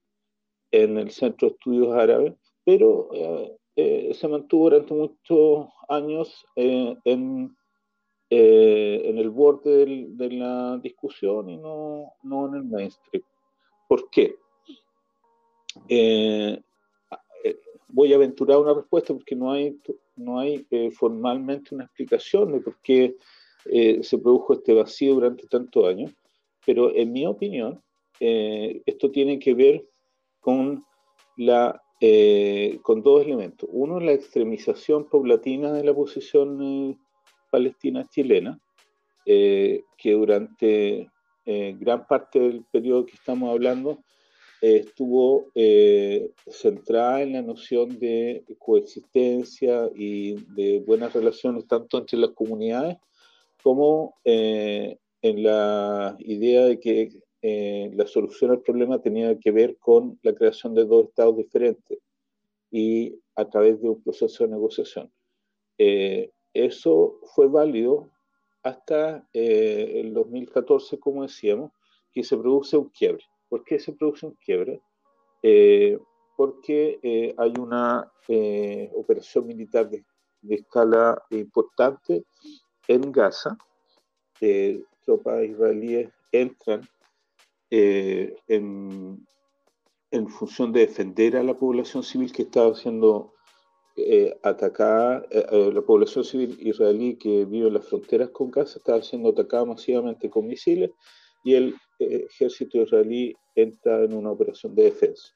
[0.71, 2.33] en el Centro de Estudios Árabes,
[2.65, 7.55] pero eh, eh, se mantuvo durante muchos años en,
[8.29, 13.23] en el borde de la discusión y no, no en el mainstream.
[13.87, 14.35] ¿Por qué?
[17.89, 19.79] voy a aventurar una respuesta porque no hay,
[20.15, 23.15] no hay formalmente una explicación de por qué
[23.63, 26.11] se produjo este vacío durante tantos años
[26.67, 27.81] pero en mi opinión,
[28.19, 29.87] eh, esto tiene que ver
[30.41, 30.83] con,
[31.37, 33.69] la, eh, con dos elementos.
[33.71, 36.99] Uno, la extremización paulatina de la posición
[37.47, 38.59] eh, palestina chilena,
[39.25, 41.09] que durante
[41.45, 44.03] gran parte del periodo que estamos hablando
[44.61, 45.51] estuvo
[46.47, 52.97] centrada en la noción de coexistencia y de buenas relaciones tanto entre las comunidades
[53.61, 57.09] como en la idea de que
[57.41, 61.99] eh, la solución al problema tenía que ver con la creación de dos estados diferentes
[62.71, 65.11] y a través de un proceso de negociación.
[65.77, 66.31] Eh,
[66.65, 68.09] eso fue válido
[68.63, 71.71] hasta eh, el 2014, como decíamos,
[72.11, 73.23] que se produce un quiebre.
[73.49, 74.81] ¿Por qué se produce un quiebre?
[76.35, 78.11] porque hay una
[78.95, 80.03] operación militar de,
[80.41, 82.25] de, escala importante
[82.87, 83.57] en Gaza.
[85.05, 86.81] tropas israelíes entran
[87.69, 89.25] eh, en,
[90.29, 93.33] función de defender a la población civil que estaba siendo
[93.97, 99.01] eh, atacada, eh, la población civil israelí que vive en las fronteras con Gaza estaba
[99.01, 100.91] siendo atacada masivamente con misiles
[101.43, 105.33] y el ejército israelí entra en una operación de defensa.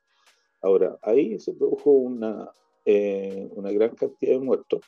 [0.62, 2.52] Ahora, ahí se produjo una,
[2.86, 4.82] una gran cantidad de muertos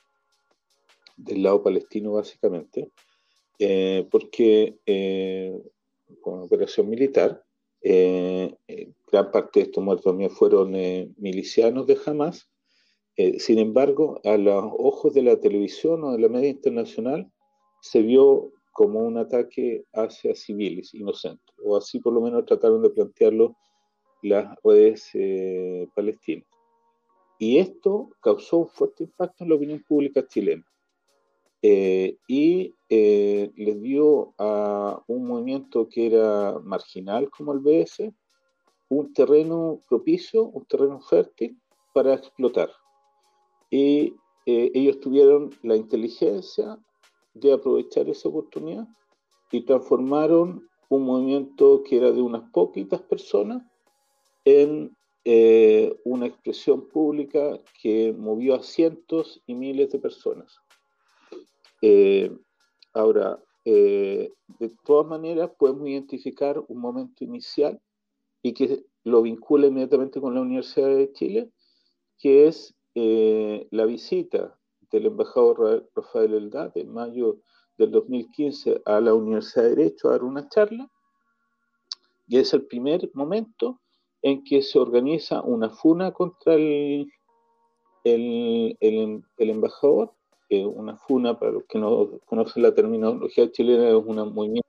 [1.17, 2.91] del lado palestino básicamente,
[4.11, 4.77] porque
[6.21, 7.43] con operación militar.
[7.85, 12.49] Eh, eh, gran parte de estos muertos también fueron eh, milicianos de Hamas.
[13.15, 17.31] Sin embargo, a los ojos de la televisión o de la media internacional,
[17.81, 22.89] se vio como un ataque hacia civiles inocentes, o así por lo menos trataron de
[22.89, 23.55] plantearlo
[24.23, 25.11] las redes
[25.93, 26.47] palestinas.
[27.37, 30.65] Y esto causó un fuerte impacto en la opinión pública chilena.
[31.61, 38.13] Eh, y eh, les dio a un movimiento que era marginal como el BS
[38.89, 41.57] un terreno propicio, un terreno fértil
[41.93, 42.69] para explotar.
[43.73, 46.77] Y eh, ellos tuvieron la inteligencia
[47.33, 48.87] de aprovechar esa oportunidad
[49.51, 53.63] y transformaron un movimiento que era de unas poquitas personas
[54.45, 54.95] en
[56.03, 60.59] una expresión pública que movió a cientos y miles de personas.
[61.85, 62.31] Eh,
[62.93, 67.77] ahora, eh, de todas maneras, podemos identificar un momento inicial
[68.41, 71.51] y que lo vincula inmediatamente con la Universidad de Chile,
[72.17, 74.57] que es eh, la visita
[74.91, 77.39] del embajador Rafael Eldad en mayo
[77.77, 80.89] del 2015 a la Universidad de Derecho a dar una charla,
[82.27, 83.81] y es el primer momento
[84.21, 87.11] en que se organiza una funa contra el,
[88.03, 90.13] el, el embajador
[90.61, 94.67] una funa, para los que no conocen la terminología chilena, es un movimiento,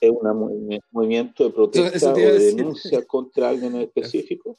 [0.00, 4.56] es un movimiento de protesta o de denuncia contra alguien en específico.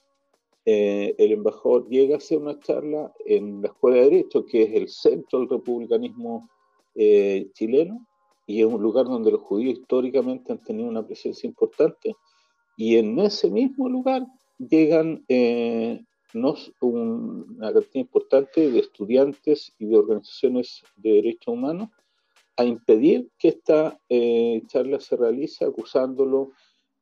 [0.66, 4.74] Eh, el embajador llega a hacer una charla en la Escuela de Derecho, que es
[4.74, 6.50] el centro del republicanismo
[6.96, 8.06] eh, chileno,
[8.46, 12.16] y es un lugar donde los judíos históricamente han tenido una presencia importante,
[12.78, 14.26] y en ese mismo lugar
[14.58, 21.90] llegan eh, nos, una cantidad importante de estudiantes y de organizaciones de derechos humanos
[22.58, 26.52] a impedir que esta eh, charla se realice acusándolo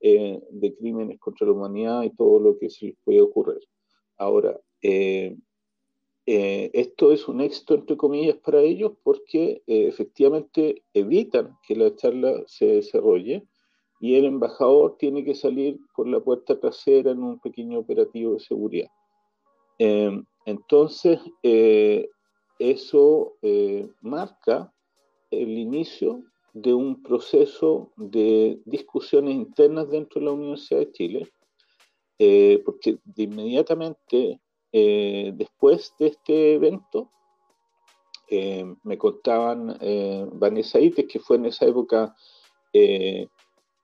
[0.02, 3.62] eh, de crímenes contra la humanidad y todo lo que se les puede ocurrir.
[4.18, 5.38] Ahora, eh,
[6.26, 12.68] esto es un éxito, entre comillas, para ellos porque efectivamente evitan que la charla se
[12.68, 13.48] desarrolle
[14.00, 18.40] y el embajador tiene que salir por la puerta trasera en un pequeño operativo de
[18.40, 18.90] seguridad.
[19.78, 22.10] Em, entonces, eh,
[22.60, 24.74] eso eh, marca
[25.32, 31.34] el inicio de un proceso de discusiones internas dentro de la Universidad de Chile,
[32.18, 34.40] eh, porque inmediatamente
[34.72, 37.10] después de este evento,
[38.84, 39.80] me contaban
[40.34, 42.16] Vanessa Ites, que fue en esa época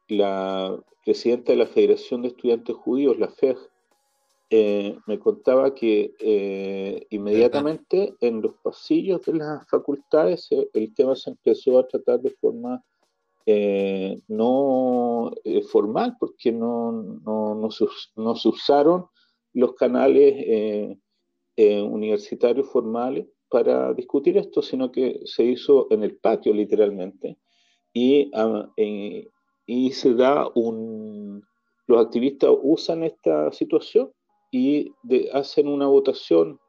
[0.08, 3.58] la presidenta de la Federación de Estudiantes Judíos, la FEJ,
[4.52, 11.16] eh, me contaba que eh, inmediatamente en los pasillos de las facultades eh, el tema
[11.16, 12.84] se empezó a tratar de forma
[14.28, 15.32] no
[15.70, 19.06] formal, porque no, no, no, se, no, se, usaron
[19.54, 20.98] los canales
[21.56, 27.38] universitarios formales para discutir esto, sino que se hizo en el patio literalmente.
[27.94, 31.46] Y, ah, y se da un...
[31.86, 34.12] Los activistas usan esta situación
[34.52, 34.94] y
[35.34, 36.60] hacen una votación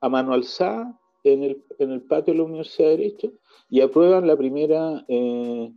[0.00, 3.32] a mano alzada en el, en el, patio de la Universidad de Derecho
[3.70, 5.72] y aprueban la primera eh,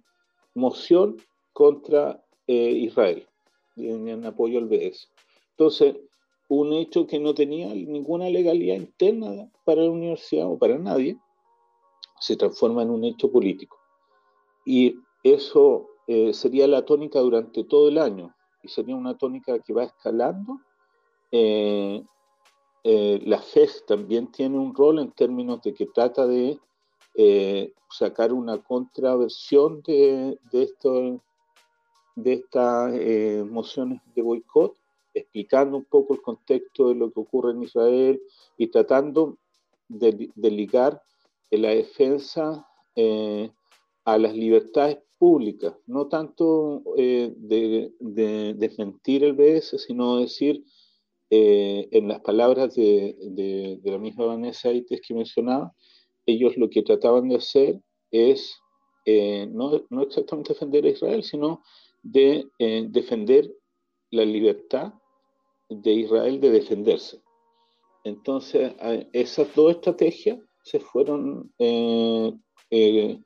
[0.54, 1.18] moción
[1.54, 3.28] contra eh, Israel
[3.78, 5.08] en, apoyo al BS.
[5.52, 5.96] Entonces,
[6.50, 11.18] un hecho que no tenía ninguna legalidad interna para la universidad o para nadie,
[12.20, 13.78] se transforma en un hecho político.
[14.66, 15.90] y eso
[16.32, 18.34] sería la tónica durante todo el año
[18.64, 20.60] y sería una tónica que va escalando.
[21.32, 22.02] La
[23.42, 26.60] FES también tiene un rol en términos de que trata de
[27.90, 31.22] sacar una contraversión de, de, esto,
[32.16, 32.94] de estas
[33.50, 34.78] mociones de boicot
[35.18, 38.22] explicando un poco el contexto de lo que ocurre en Israel
[38.58, 39.38] y tratando
[39.88, 41.02] de, ligar
[41.50, 43.50] la defensa eh,
[44.06, 47.92] a las libertades públicas, no tanto eh, de,
[48.56, 50.64] desmentir el BS, sino decir,
[51.30, 55.74] eh, en las palabras de, la misma Vanessa Aites que mencionaba,
[56.26, 57.80] ellos lo que trataban de hacer
[58.12, 58.60] es
[59.06, 61.62] no, no, exactamente defender a Israel, sino
[62.04, 62.46] de
[62.90, 63.50] defender
[64.12, 64.94] la libertad
[65.70, 67.22] de Israel de defenderse.
[68.04, 68.74] Entonces,
[69.14, 72.34] esas dos estrategias se fueron, eh,
[72.70, 73.22] eh,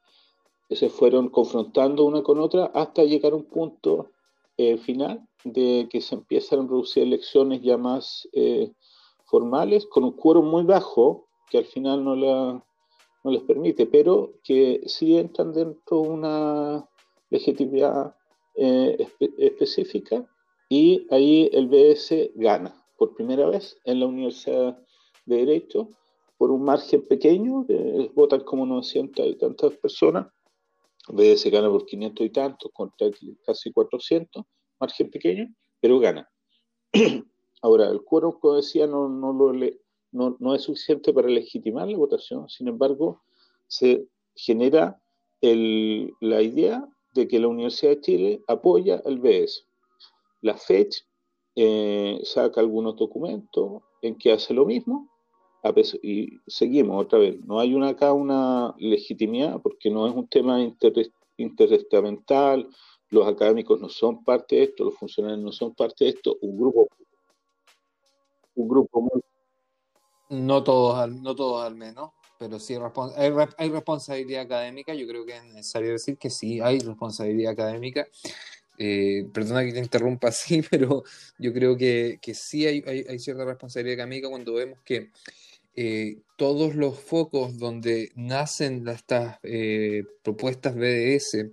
[0.69, 4.11] se fueron confrontando una con otra hasta llegar a un punto
[4.57, 8.27] eh, final de que se empiezan a producir elecciones ya más
[9.25, 12.63] formales, con un cuero muy bajo, que al final no, la,
[13.23, 16.89] no les permite, pero que sí entran dentro de una
[17.29, 18.15] legitimidad
[18.55, 20.25] específica
[20.69, 24.77] y ahí el BS gana por primera vez en la Universidad
[25.25, 25.89] de Derecho
[26.37, 27.65] por un margen pequeño,
[28.15, 30.27] votan como 900 y tantas personas,
[31.09, 33.07] BS gana por 500 y tantos contra
[33.45, 34.43] casi 400,
[34.81, 35.47] margen pequeño,
[35.79, 36.29] pero gana.
[37.61, 39.53] Ahora, el quórum, como decía, no, no, lo
[40.11, 43.21] no, no, es suficiente para legitimar la votación, sin embargo,
[43.67, 44.99] se genera
[45.39, 49.65] el, la idea de que la Universidad de Chile apoya al BS.
[50.41, 51.05] La FECH
[51.55, 55.09] eh, saca algunos documentos en que hace lo mismo
[56.01, 57.39] y seguimos otra vez.
[57.45, 60.59] No hay una, acá una legitimidad porque no es un tema
[61.37, 62.67] interestamental,
[63.11, 66.57] los académicos no son parte de esto, los funcionarios no son parte de esto, un
[66.57, 66.87] grupo,
[68.55, 69.23] un grupo.
[70.29, 72.75] No todos, no todos al menos, pero sí
[73.15, 78.07] hay, hay responsabilidad académica, yo creo que es necesario decir que sí hay responsabilidad académica
[78.83, 81.03] eh, perdona que te interrumpa así, pero
[81.37, 85.11] yo creo que, que sí hay, hay, cierta responsabilidad académica cuando vemos que
[85.75, 91.51] eh, todos los focos donde nacen estas eh, propuestas BDS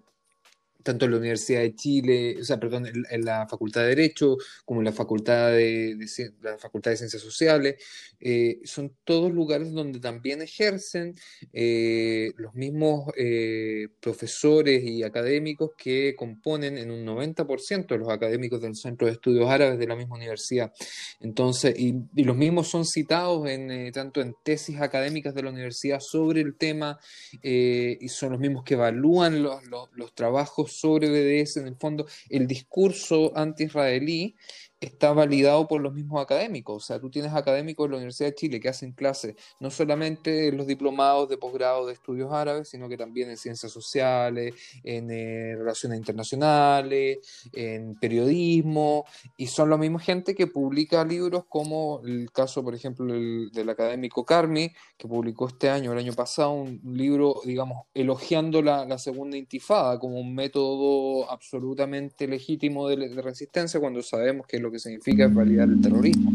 [0.88, 4.80] tanto en la Universidad de Chile, o sea, perdón, en, la Facultad de Derecho, como
[4.80, 7.76] en la Facultad de, Ciencias Sociales,
[8.18, 11.14] eh, son todos lugares donde también ejercen
[11.52, 18.62] eh, los mismos eh, profesores y académicos que componen en un 90% de los académicos
[18.62, 20.72] del Centro de Estudios Árabes de la misma universidad.
[21.20, 26.40] Entonces, y, los mismos son citados en, tanto en tesis académicas de la universidad sobre
[26.40, 26.98] el tema
[27.42, 33.32] y son los mismos que evalúan los trabajos sobre BDS, en el fondo, el discurso
[33.36, 34.36] anti-israelí
[34.80, 36.76] está validado por los mismos académicos.
[36.76, 40.48] O sea, tú tienes académicos de la Universidad de Chile que hacen clases no solamente
[40.48, 44.54] en los diplomados de posgrado de estudios árabes, sino que también en ciencias sociales,
[44.84, 47.18] en eh, relaciones internacionales,
[47.52, 49.04] en periodismo,
[49.36, 54.24] y son la misma gente que publica libros como el caso, por ejemplo, del académico
[54.24, 59.98] Carmi, que publicó este año, el año pasado, un, libro, digamos, elogiando la, segunda intifada
[59.98, 65.68] como un método absolutamente legítimo de, de resistencia, cuando sabemos que lo que significa validar
[65.68, 66.32] el terrorismo.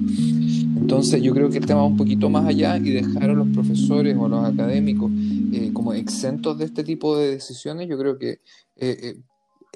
[0.77, 3.47] Entonces yo creo que el tema va un poquito más allá y dejar a los
[3.49, 5.11] profesores o a los académicos
[5.53, 8.39] eh, como exentos de este tipo de decisiones, yo creo que eh,
[8.77, 9.15] eh,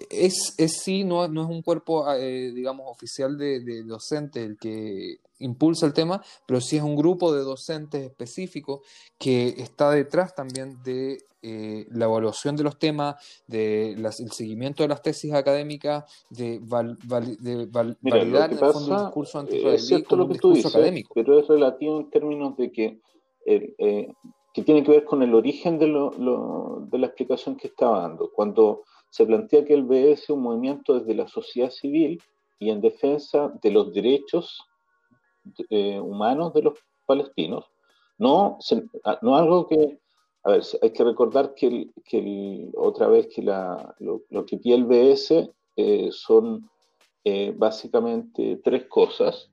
[0.09, 5.17] es, es sí, no, no es un cuerpo, digamos, oficial de, de docentes el que
[5.39, 8.81] impulsa el tema, pero sí es un grupo de docentes específicos
[9.17, 13.15] que está detrás también de eh, la evaluación de los temas,
[13.47, 20.53] de el seguimiento de las tesis académicas, de, validar el discurso anti lo que tú
[20.53, 21.13] dices, académico.
[21.13, 22.99] Pero es relativo en términos de que,
[23.45, 24.13] eh,
[24.53, 28.31] que tiene que ver con el origen de, lo, de la explicación que estaba dando.
[28.31, 32.21] Cuando se plantea que el BS es un movimiento desde la sociedad civil
[32.59, 34.63] y en defensa de los derechos
[35.69, 36.73] eh, humanos de los
[37.05, 37.65] palestinos,
[38.17, 38.57] no,
[39.03, 39.99] ah, no algo que
[40.43, 41.89] a ver, hay que recordar que,
[42.75, 46.69] otra vez que lo, que tiene el BS eh, son
[47.23, 49.49] eh, básicamente tres cosas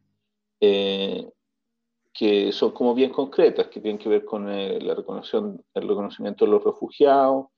[0.60, 6.64] que son como bien concretas, que tienen que ver con la el reconocimiento de los
[6.64, 7.48] refugiados,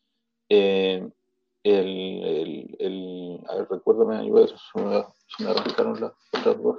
[1.66, 5.04] el, a ver, recuérdame, ayuda, se me,
[5.36, 6.76] se me arrancaron las otras dos.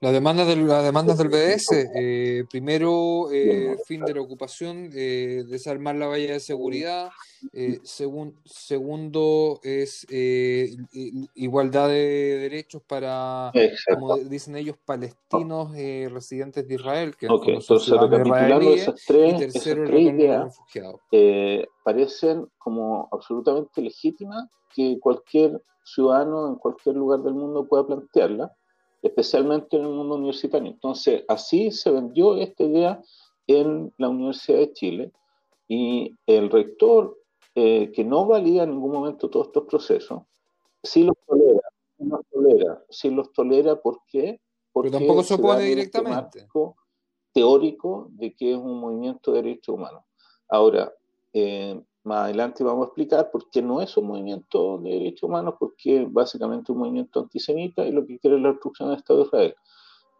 [0.00, 5.42] Las demandas del, las demandas del BDS, eh, primero, eh, fin de la ocupación, eh,
[5.48, 7.10] desarmar la valla de seguridad,
[7.52, 10.06] eh, segundo es
[11.34, 13.50] igualdad de derechos para,
[13.92, 19.82] como dicen ellos, palestinos residentes de Israel, que okay, entonces, recapitulando esas tres, y tercero,
[19.82, 27.66] esas tres ideas, parecen como absolutamente legítimas que cualquier ciudadano en cualquier lugar del mundo
[27.66, 28.54] pueda plantearla
[29.02, 30.70] especialmente en el mundo universitario.
[30.70, 33.02] Entonces, así se vendió esta idea
[33.46, 35.12] en la Universidad de Chile
[35.68, 37.18] y el rector,
[37.54, 40.22] eh, que no valida en ningún momento todos estos procesos,
[40.82, 41.60] sí los tolera,
[41.96, 44.40] sí los tolera, sí los tolera, ¿por qué?
[44.72, 46.46] Porque Pero tampoco se opone este directamente.
[47.32, 50.02] Teórico de que es un movimiento de derechos humanos.
[50.48, 50.92] Ahora,
[51.32, 55.54] eh, más adelante vamos a explicar por qué no es un movimiento de derechos humanos,
[55.60, 59.26] porque básicamente es un movimiento antisemita y lo que quiere la destrucción del Estado de
[59.26, 59.54] Israel.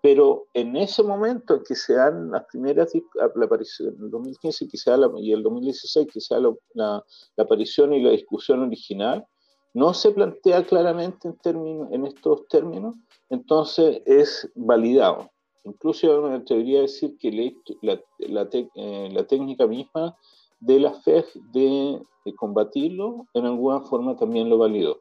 [0.01, 2.93] Pero en ese momento en que se dan las primeras,
[3.35, 7.05] la aparición, en el 2015 quizá y el 2016 quizá la, la,
[7.37, 9.27] aparición y la discusión original,
[9.75, 12.95] no se plantea claramente en, en estos términos,
[13.29, 15.31] entonces es validado.
[15.65, 20.17] Incluso me atrevería a decir que la, la, eh, la técnica misma
[20.61, 22.03] de la FEG de,
[22.37, 25.01] combatirlo, en alguna forma también lo validó.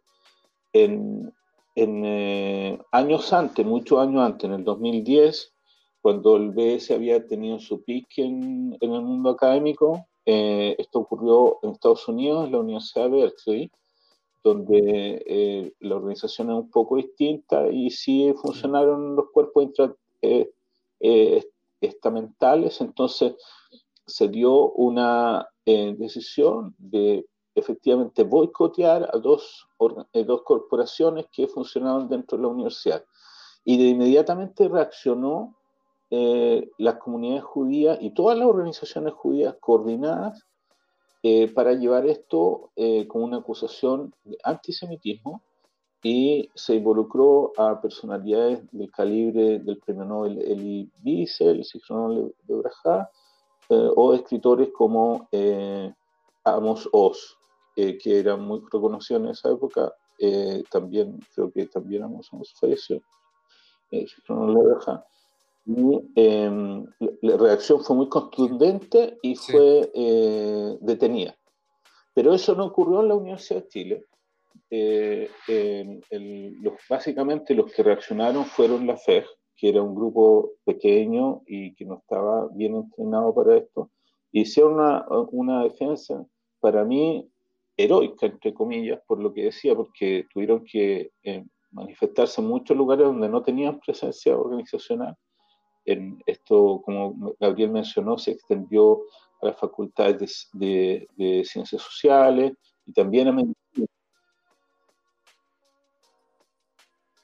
[0.72, 1.34] En,
[1.76, 5.54] eh, años antes, muchos años antes, en el 2010,
[6.02, 11.72] cuando el BS había tenido su pique en, el mundo académico, eh, esto ocurrió en
[11.72, 13.72] Estados Unidos, en la Universidad de Berkeley,
[14.42, 19.68] donde eh, la organización es un poco distinta y sí funcionaron los cuerpos
[21.82, 23.36] estamentales, entonces
[24.08, 29.68] se dio una eh, decisión de efectivamente boicotear a dos,
[30.14, 33.04] eh, dos corporaciones que funcionaban dentro de la universidad.
[33.66, 35.56] Y de inmediatamente reaccionó
[36.10, 40.44] eh, las comunidades judías y todas las organizaciones judías coordinadas
[41.54, 42.72] para llevar esto
[43.10, 45.42] con una acusación de antisemitismo
[46.02, 53.10] y se involucró a personalidades del calibre del premio Nobel Elie Wiesel, de Braja,
[53.70, 55.94] eh, o escritores como eh,
[56.46, 57.38] Amos Oz,
[57.76, 59.94] que eran muy reconocidos en esa época.
[60.20, 63.02] Eh, también, creo que también Amos Oz falleció.
[63.92, 64.06] y
[66.16, 66.86] em,
[67.22, 69.92] la reacción fue muy contundente y fue
[70.82, 71.36] detenida.
[72.14, 74.06] Pero eso no ocurrió en la Universidad de Chile.
[76.62, 79.26] los, básicamente los que reaccionaron fueron la FEG,
[79.58, 83.90] que era un grupo pequeño y que no estaba bien entrenado para esto,
[84.32, 86.26] hicieron una, una defensa,
[86.60, 87.28] para mí,
[87.76, 93.06] heroica, entre comillas, por lo que decía, porque tuvieron que eh, manifestarse en muchos lugares
[93.06, 95.16] donde no tenían presencia organizacional.
[95.86, 99.02] En esto, como Gabriel mencionó, se extendió
[99.42, 102.54] a las facultades de, de, de ciencias sociales
[102.86, 103.56] y también a medicina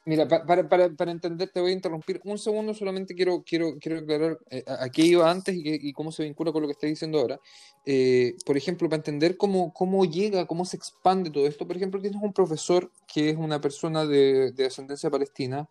[0.06, 4.00] Mira, para, para, para, entender, te voy a interrumpir un segundo, solamente quiero, quiero, quiero
[4.00, 7.20] aclarar eh, a, qué iba antes y, cómo se vincula con lo que estoy diciendo
[7.20, 7.40] ahora.
[7.86, 12.02] Eh, por ejemplo, para entender cómo, cómo llega, cómo se expande todo esto, por ejemplo,
[12.02, 15.70] tienes un profesor que es una persona de, de ascendencia palestina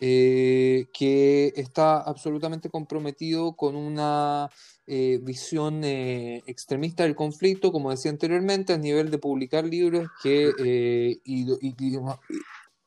[0.00, 4.50] eh, que está absolutamente comprometido con una
[4.84, 11.46] visión extremista del conflicto, como decía anteriormente, a nivel de publicar libros que y,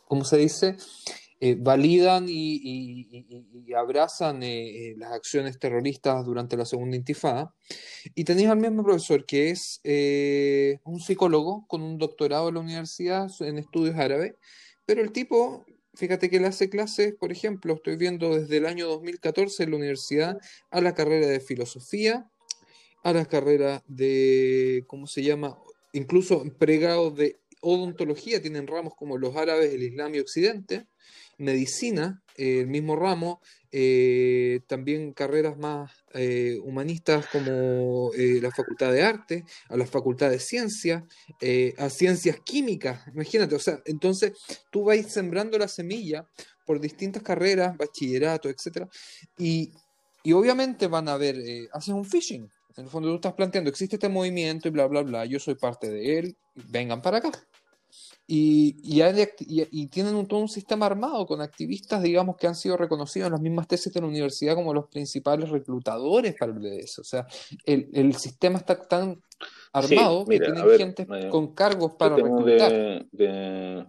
[0.05, 0.77] ¿cómo se dice?
[1.41, 7.53] Eh, validan y, abrazan eh, eh, las acciones terroristas durante la segunda intifada.
[8.15, 9.81] Y tenéis al mismo profesor que es
[10.85, 14.33] un psicólogo con un doctorado en la universidad en estudios árabes,
[14.85, 18.87] pero el tipo, fíjate que él hace clases, por ejemplo, estoy viendo desde el año
[18.87, 20.37] 2014 en la universidad
[20.71, 22.29] a la carrera de filosofía,
[23.03, 25.59] a la carrera de, ¿cómo se llama?
[25.91, 30.85] Incluso pregado de odontología tienen ramos como los árabes, el Islam y Occidente,
[31.37, 33.41] medicina, eh, el mismo ramo,
[33.71, 40.39] eh, también carreras más eh, humanistas como la Facultad de Arte, a la Facultad de
[40.39, 41.05] Ciencia,
[41.77, 44.33] a Ciencias Químicas, imagínate, o sea, entonces
[44.71, 46.25] tú vas sembrando la semilla
[46.65, 48.87] por distintas carreras, bachillerato, etc.
[49.37, 49.71] Y,
[50.23, 51.35] y obviamente van a ver,
[51.73, 55.01] haces un phishing, en el fondo tú estás planteando, existe este movimiento y bla, bla,
[55.01, 57.31] bla, yo soy parte de él, vengan para acá.
[58.27, 63.27] Y, y, tienen un, todo un sistema armado con activistas, digamos, que han sido reconocidos
[63.27, 66.99] en las mismas tesis de la universidad como los principales reclutadores para el BDS.
[66.99, 67.27] O sea,
[67.65, 69.21] el, el sistema está tan
[69.71, 73.05] armado que tienen gente con cargos para reclutar.
[73.11, 73.85] De,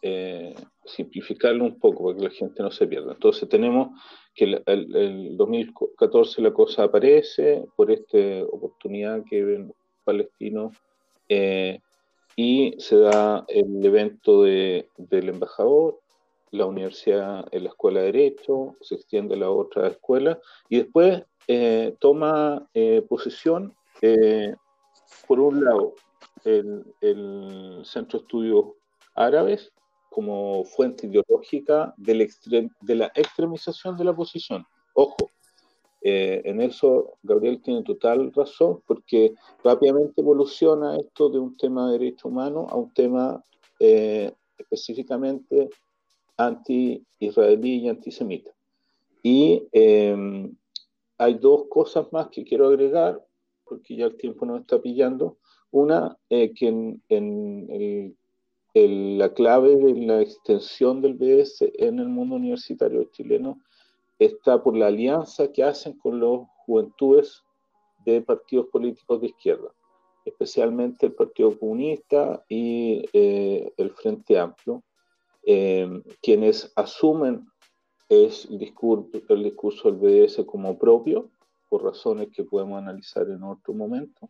[0.00, 0.54] eh,
[0.84, 3.12] simplificarlo un poco para que la gente no se pierda.
[3.12, 4.00] Entonces tenemos
[4.34, 8.18] que el, el, 2014 la cosa aparece por esta
[8.52, 10.76] oportunidad que ven palestinos
[11.28, 11.80] eh,
[12.38, 15.98] y se da el evento de, del embajador,
[16.52, 21.24] la universidad en la escuela de Derecho, se extiende a la otra escuela y después
[21.48, 23.74] eh, toma eh, posesión,
[25.26, 25.94] por un lado,
[26.44, 28.66] el, el, Centro de Estudios
[29.16, 29.72] Árabes
[30.08, 32.30] como fuente ideológica del
[32.82, 34.64] de la extremización de la posición.
[34.94, 35.16] Ojo,
[36.00, 39.34] eh, en eso Gabriel tiene total razón, porque
[39.64, 43.42] rápidamente evoluciona esto de un tema de derecho humano a un tema
[43.80, 45.68] eh, específicamente
[46.36, 48.52] anti-israelí y antisemita.
[49.22, 50.54] Y em,
[51.18, 53.24] hay dos cosas más que quiero agregar,
[53.64, 55.38] porque ya el tiempo nos está pillando.
[55.70, 62.36] Una, eh, que en, en la clave de la extensión del BS en el mundo
[62.36, 63.60] universitario chileno
[64.18, 67.42] está por la alianza que hacen con los juventudes
[68.04, 69.72] de partidos políticos de izquierda,
[70.24, 74.82] especialmente el Partido Comunista y eh, el Frente Amplio,
[75.44, 77.46] eh, quienes asumen
[78.08, 81.30] es el, discurso, el discurso del BDS como propio,
[81.68, 84.28] por razones que podemos analizar en otro momento,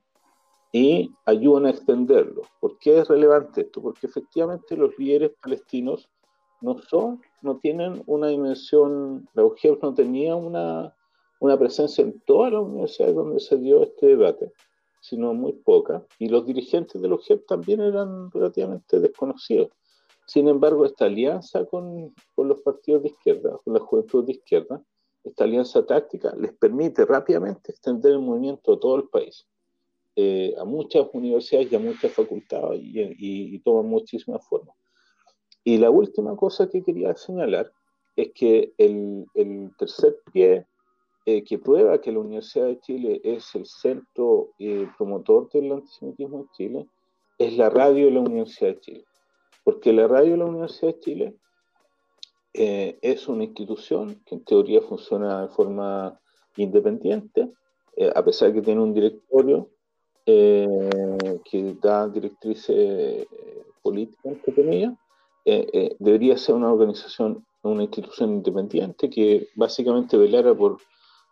[0.72, 2.42] y ayudan a extenderlo.
[2.60, 3.80] ¿Por qué es relevante esto?
[3.80, 6.08] Porque efectivamente los líderes palestinos
[6.60, 10.94] no son, no tienen una dimensión, la UGEP no tenía una,
[11.40, 14.52] una presencia en todas las universidades donde se dio este debate,
[15.00, 19.70] sino muy poca, y los dirigentes de la UGEP también eran relativamente desconocidos.
[20.26, 24.82] Sin embargo, esta alianza con, con los partidos de izquierda, con la juventud de izquierda,
[25.24, 29.46] esta alianza táctica les permite rápidamente extender el movimiento a todo el país,
[30.16, 34.76] eh, a muchas universidades y a muchas facultades, y, y, y toma muchísimas formas.
[35.68, 37.70] Y la última cosa que quería señalar
[38.16, 39.26] es que el,
[39.78, 40.64] tercer pie
[41.26, 46.38] eh, que prueba que la Universidad de Chile es el centro eh, promotor del antisemitismo
[46.38, 46.86] en Chile
[47.36, 49.04] es la radio de la Universidad de Chile.
[49.62, 51.34] Porque la radio de la Universidad de Chile
[52.54, 56.18] eh, es una institución que en teoría funciona de forma
[56.56, 57.46] independiente,
[58.14, 59.68] a pesar que tiene un directorio
[60.24, 63.26] que da directrices
[63.82, 64.94] políticas, entre comillas,
[65.50, 70.76] eh, eh, debería ser una organización, una institución independiente que básicamente velara por,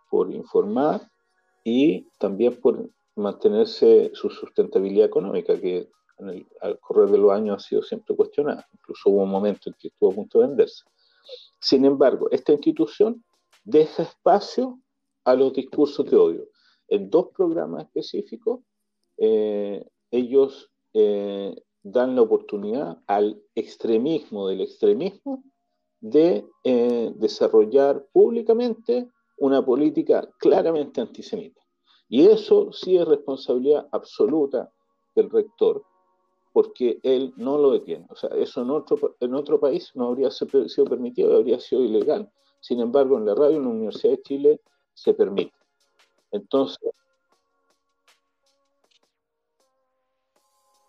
[0.08, 1.02] por informar
[1.62, 5.90] y también por mantenerse su sustentabilidad económica, que
[6.62, 8.66] al correr de los años ha sido siempre cuestionada.
[8.72, 10.84] Incluso hubo un momento en que estuvo a punto de venderse.
[11.60, 13.22] Sin embargo, esta institución
[13.64, 14.80] deja espacio
[15.24, 16.48] a los discursos de odio.
[16.88, 18.60] En dos programas específicos,
[19.18, 20.70] eh, ellos
[21.92, 25.44] dan la oportunidad al extremismo del extremismo
[26.00, 29.08] de eh, desarrollar públicamente
[29.38, 31.60] una política claramente antisemita.
[32.08, 34.72] Y eso sí es responsabilidad absoluta
[35.14, 35.84] del rector,
[36.52, 38.06] porque él no lo detiene.
[38.10, 42.30] O sea, eso en otro, en otro país no habría sido permitido, habría sido ilegal.
[42.60, 44.60] Sin embargo, en la radio en la Universidad de Chile
[44.92, 45.54] se permite.
[46.32, 46.90] Entonces,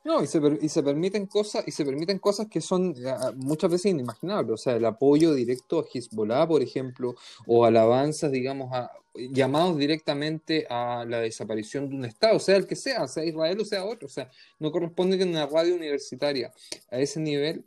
[0.07, 3.69] No, y se, y se permiten cosas, y se permiten cosas que son eh, muchas
[3.69, 4.53] veces inimaginables.
[4.53, 8.89] O sea, el apoyo directo a Hezbollah, por ejemplo, o alabanzas, digamos, a,
[9.33, 13.65] llamados directamente a la desaparición de un Estado, sea el que sea, sea Israel o
[13.65, 14.05] sea otro.
[14.05, 16.53] O sea, no corresponde que en una radio universitaria
[16.89, 17.65] a ese nivel,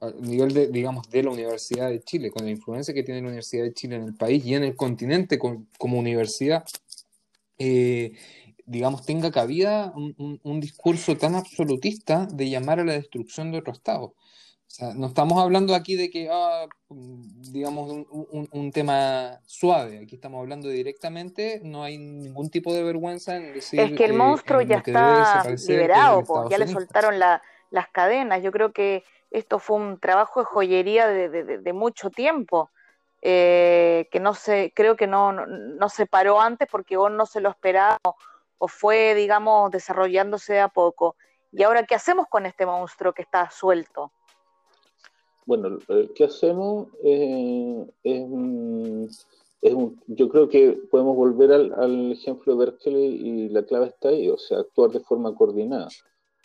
[0.00, 3.26] a nivel de, digamos, de la Universidad de Chile, con la influencia que tiene la
[3.26, 6.64] Universidad de Chile en el país y en el continente como universidad,
[7.58, 8.14] eh,
[8.66, 14.04] digamos, tenga cabida un, discurso tan absolutista de llamar a la destrucción de otro Estado.
[14.66, 20.00] O sea, no estamos hablando aquí de que, ah, digamos, un, un, tema suave.
[20.02, 23.78] Aquí estamos hablando directamente, no hay ningún tipo de vergüenza en decir.
[23.78, 28.42] Es que el monstruo ya está liberado, ya le soltaron las cadenas.
[28.42, 32.70] Yo creo que esto fue un trabajo de joyería de, de, mucho tiempo.
[33.26, 37.24] Eh, que no se, creo que no, no, no, se paró antes porque vos no
[37.24, 37.96] se lo esperaba
[38.64, 41.16] o fue, digamos, desarrollándose a poco.
[41.52, 44.10] ¿Y ahora qué hacemos con este monstruo que está suelto?
[45.44, 45.78] Bueno,
[46.14, 46.88] ¿qué hacemos?
[47.04, 49.26] Eh, es,
[50.06, 54.38] yo creo que podemos volver al, ejemplo de Berkeley y la clave está ahí, o
[54.38, 55.88] sea, actuar de forma coordinada.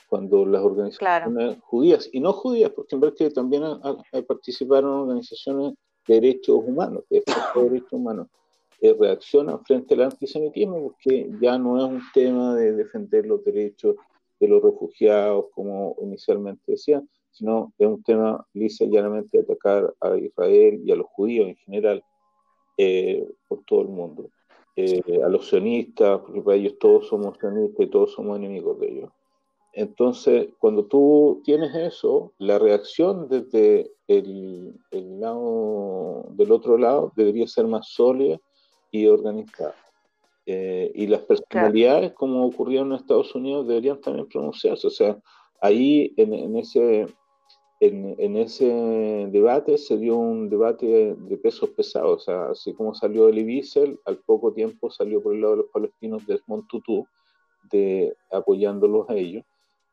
[0.10, 3.64] Cuando las organizaciones judías, y no judías, porque en Berkeley también
[4.28, 7.24] participaron organizaciones de derechos humanos, de
[7.56, 8.28] derechos humanos,
[8.82, 13.96] eh, reaccionan frente al antisemitismo porque ya no es un tema de defender los derechos
[14.40, 19.94] de los refugiados, como inicialmente decían, sino es un tema lisa y llanamente de atacar
[20.00, 22.04] a Israel y a los judíos en general
[22.78, 24.30] eh, por todo el mundo.
[24.78, 28.90] Eh, a los sionistas, porque para ellos todos somos sionistas y todos somos enemigos de
[28.90, 29.12] ellos.
[29.74, 37.46] Entonces, cuando tú tienes eso, la reacción desde el, el lado del otro lado debería
[37.46, 38.40] ser más sólida
[38.92, 39.76] y organizada.
[40.46, 44.88] Eh, y las personalidades, como ocurrió en Estados Unidos, deberían también pronunciarse.
[44.88, 45.18] O sea,
[45.62, 47.06] ahí en, ese,
[47.80, 48.66] en, ese
[49.32, 52.22] debate se dio un debate de pesos pesados.
[52.22, 55.62] O sea, así como salió Elie Wiesel, al poco tiempo salió por el lado de
[55.62, 57.06] los palestinos Desmond Tutu,
[57.72, 59.44] de, apoyándolos a ellos.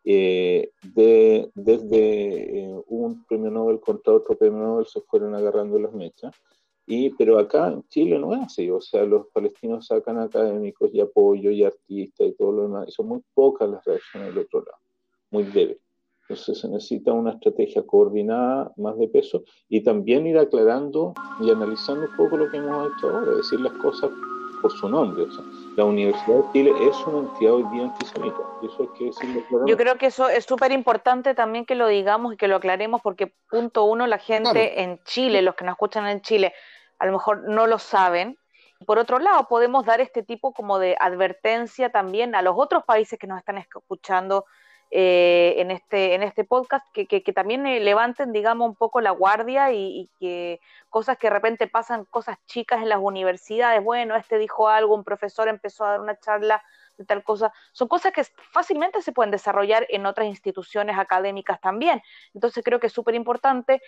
[0.08, 5.92] Eh, de, desde eh, un premio Nobel contra otro premio Nobel se fueron agarrando las
[5.92, 6.32] mechas.
[6.86, 11.00] Y, pero acá en Chile no es así, o sea, los palestinos sacan académicos y
[11.00, 14.60] apoyo y artistas y todo lo demás, y son muy pocas las reacciones del otro
[14.60, 14.78] lado,
[15.30, 15.80] muy débiles.
[16.28, 22.06] Entonces se necesita una estrategia coordinada, más de peso, y también ir aclarando y analizando
[22.08, 24.10] un poco lo que hemos hecho ahora, decir las cosas
[24.62, 25.22] por su nombre.
[25.22, 25.44] O sea,
[25.76, 29.70] la Universidad de Chile es una entidad hoy día antisemita, eso hay que decirlo claramente.
[29.70, 33.00] Yo creo que eso es súper importante también que lo digamos y que lo aclaremos,
[33.02, 36.52] porque punto uno, la gente en Chile, los que nos escuchan en Chile,
[36.98, 38.38] a lo mejor no lo saben.
[38.84, 43.18] Por otro lado, podemos dar este tipo como de advertencia también a los otros países
[43.18, 44.44] que nos están escuchando
[44.92, 49.10] eh, en, este, en este podcast, que, que, también eh, levanten, digamos, un poco la
[49.10, 54.38] guardia y, que cosas que de repente pasan, cosas chicas en las universidades, bueno, este
[54.38, 56.62] dijo algo, un profesor empezó a dar una charla
[56.98, 58.22] de tal cosa, son cosas que
[58.52, 62.00] fácilmente se pueden desarrollar en otras instituciones académicas también.
[62.32, 63.82] Entonces creo que es súper importante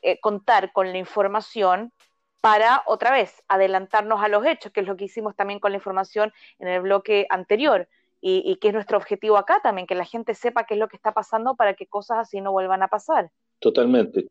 [0.00, 1.92] eh, contar con la información
[2.40, 5.78] para otra vez adelantarnos a los hechos, que es lo que hicimos también con la
[5.78, 7.88] información en el bloque anterior.
[8.20, 10.96] Y, que es nuestro objetivo acá también, que la gente sepa qué es lo que
[10.96, 13.30] está pasando para que cosas así no vuelvan a pasar.
[13.60, 14.26] Totalmente.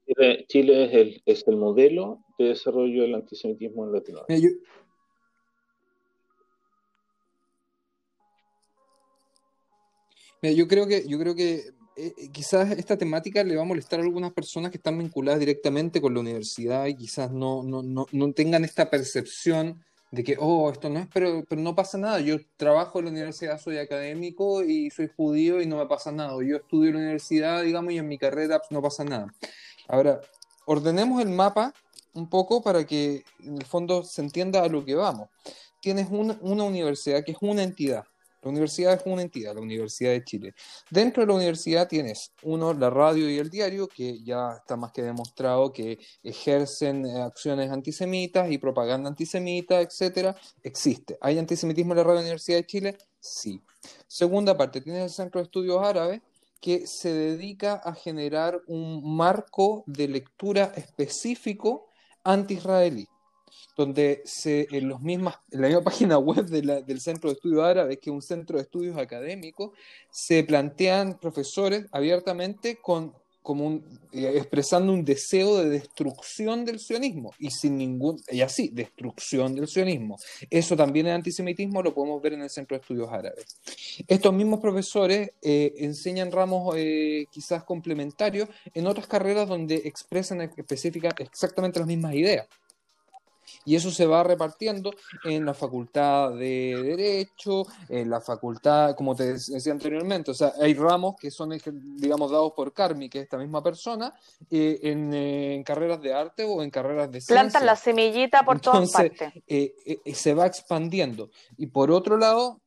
[0.47, 4.57] Chile, es, el, es, el, modelo de desarrollo del antisemitismo en Latinoamérica.
[10.41, 13.99] yo creo que, yo creo que eh, eh, quizás esta temática le va a molestar
[13.99, 18.05] a algunas personas que están vinculadas directamente con la universidad y quizás no, no, no,
[18.11, 22.19] no tengan esta percepción de que, oh, esto no es, pero, pero no pasa nada.
[22.19, 26.33] Yo trabajo en la universidad, soy académico y soy judío y no me pasa nada.
[26.43, 29.33] Yo estudio en la universidad, digamos, y en mi carrera no pasa nada.
[29.87, 30.21] Ahora,
[30.65, 31.73] ordenemos el mapa
[32.13, 35.29] un poco para que en el fondo se entienda a lo que vamos.
[35.81, 38.05] Tienes una, una universidad que es una entidad,
[38.47, 40.53] la universidad es una entidad, la Universidad de Chile.
[40.89, 44.93] Dentro de la universidad tienes, uno, la radio y el diario, que ya está más
[44.93, 50.35] que demostrado que ejercen eh, acciones antisemitas y propaganda antisemita, etcétera.
[50.63, 51.17] Existe.
[51.19, 52.97] ¿Hay antisemitismo en la radio de la Universidad de Chile?
[53.19, 53.61] Sí.
[54.07, 56.21] Segunda parte, tienes el Centro de Estudios Árabes,
[56.61, 61.89] que se dedica a generar un marco de lectura específico
[62.23, 63.07] anti-israelí
[63.77, 67.99] donde se, en, los mismas, en la misma página web del Centro de Estudios Árabes,
[68.01, 69.71] que es un centro de estudios académicos,
[70.09, 73.13] se plantean profesores abiertamente con,
[73.43, 73.75] como
[74.11, 79.67] eh, expresando un deseo de destrucción del sionismo, y sin ningún, y así, destrucción del
[79.67, 80.17] sionismo.
[80.49, 83.45] Eso también es antisemitismo, lo podemos ver en el Centro de Estudios Árabes.
[84.07, 91.23] Estos mismos profesores eh, enseñan ramos eh, quizás complementarios en otras carreras donde expresan específicamente
[91.23, 92.47] exactamente las mismas ideas.
[93.67, 94.93] Y eso se va repartiendo
[95.25, 100.73] en la facultad de Derecho, en la facultad, como te decía anteriormente, o sea, hay
[100.73, 101.49] ramos que son,
[101.97, 104.13] digamos, dados por Carmi, que es esta misma persona,
[104.49, 107.35] eh, en, carreras de arte o en carreras de ciencia.
[107.35, 109.33] Plantan la semillita por todas partes.
[109.45, 111.29] Eh, eh, se va expandiendo.
[111.57, 112.61] Y por otro lado,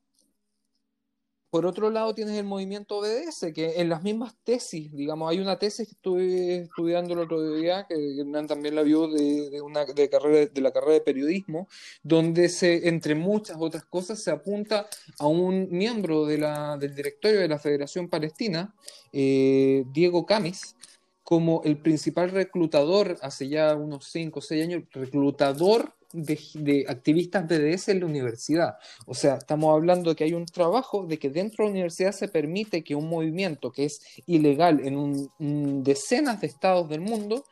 [1.51, 5.59] por otro lado, tienes el movimiento OBS, que en las mismas tesis, digamos, hay una
[5.59, 10.09] tesis que estuve estudiando el otro día, que Hernán también la vio de, una de
[10.09, 11.67] carrera de la carrera de periodismo,
[12.05, 14.87] donde se, entre muchas otras cosas, se apunta
[15.19, 18.73] a un miembro de la, del directorio de la Federación Palestina,
[19.13, 20.77] eh, Diego Camis,
[21.25, 27.89] como el principal reclutador hace ya unos 5 o 6 años, reclutador de, activistas BDS
[27.89, 28.79] en la universidad.
[29.07, 32.13] O sea, estamos hablando de que hay un trabajo de que dentro de la universidad
[32.13, 37.45] se permite que un movimiento que es ilegal en decenas de estados del mundo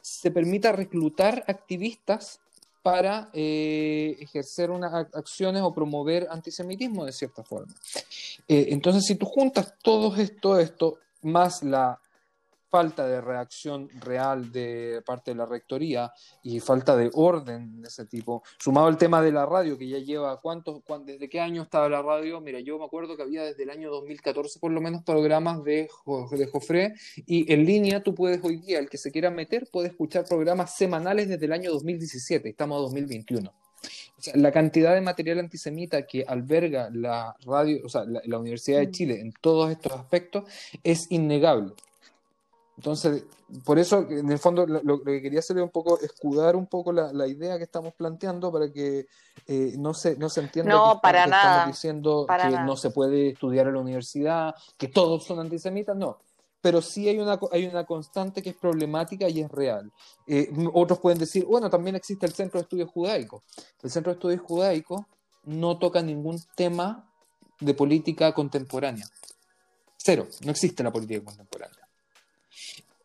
[0.00, 2.40] se permita reclutar activistas
[2.82, 7.74] para eh, ejercer unas acciones o promover antisemitismo de cierta forma.
[8.46, 11.98] Eh, entonces, si tú juntas todo esto, esto más la
[12.74, 16.12] falta de reacción real de parte de la rectoría
[16.42, 19.98] y falta de orden de ese tipo, sumado el tema de la radio, que ya
[19.98, 22.40] lleva, ¿cuántos, desde qué año estaba la radio?
[22.40, 25.88] Mira, yo me acuerdo que había desde el año 2014 por lo menos programas de,
[26.32, 26.94] de Jofre,
[27.26, 30.76] y en línea tú puedes hoy día, el que se quiera meter, puede escuchar programas
[30.76, 33.48] semanales desde el año 2017, estamos a 2021.
[34.18, 38.80] O sea, la cantidad de material antisemita que alberga la radio, o sea, la Universidad
[38.80, 38.90] de mm.
[38.90, 40.42] Chile en todos estos aspectos
[40.82, 41.74] es innegable.
[42.76, 43.24] Entonces,
[43.64, 46.92] por eso, en el fondo, lo, que quería hacer es un poco escudar un poco
[46.92, 49.06] la, idea que estamos planteando para que
[49.46, 53.68] eh, no, se, no se entienda que, para estamos diciendo que no se puede estudiar
[53.68, 56.18] en la universidad, que todos son antisemitas, no.
[56.60, 59.92] Pero sí hay una, hay una constante que es problemática y es real.
[60.26, 63.44] Eh, otros pueden decir, bueno, también existe el Centro de Estudios Judaicos.
[63.82, 65.02] El Centro de Estudios Judaicos
[65.44, 67.08] no toca ningún tema
[67.60, 69.06] de política contemporánea.
[69.96, 71.83] Cero, no existe la política contemporánea.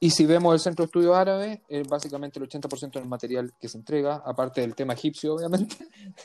[0.01, 3.67] Y si vemos el Centro de Estudios Árabes, es básicamente el 80% del material que
[3.67, 5.75] se entrega, aparte del tema egipcio, obviamente,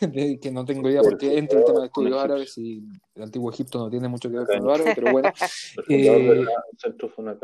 [0.40, 2.84] que no tengo idea por qué entra el tema de estudios árabes y
[3.16, 5.32] el antiguo Egipto no tiene mucho que ver con lo árabe, pero bueno.
[5.88, 6.46] el
[6.78, 7.36] centro fue una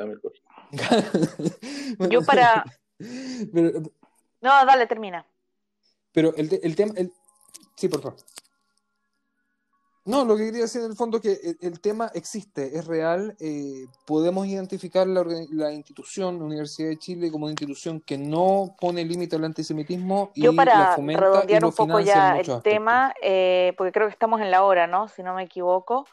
[2.10, 2.64] Yo para...
[3.00, 5.26] no, dale, termina.
[6.12, 6.94] Pero el, el tema...
[6.96, 7.12] El...
[7.74, 8.18] Sí, por favor.
[10.10, 13.36] No, lo que quería decir en el fondo es que el, tema existe, es real.
[13.38, 18.74] Eh, podemos identificar la, la, institución, la Universidad de Chile, como una institución que no
[18.80, 23.92] pone límite al antisemitismo y Yo para redondear un poco ya el tema, eh, porque
[23.92, 25.06] creo que estamos en la hora, ¿no?
[25.06, 26.08] Si no me equivoco.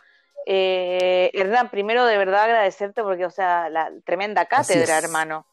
[0.45, 5.48] Eh, Hernán, primero de verdad agradecerte porque, o sea, la tremenda cátedra, hermano.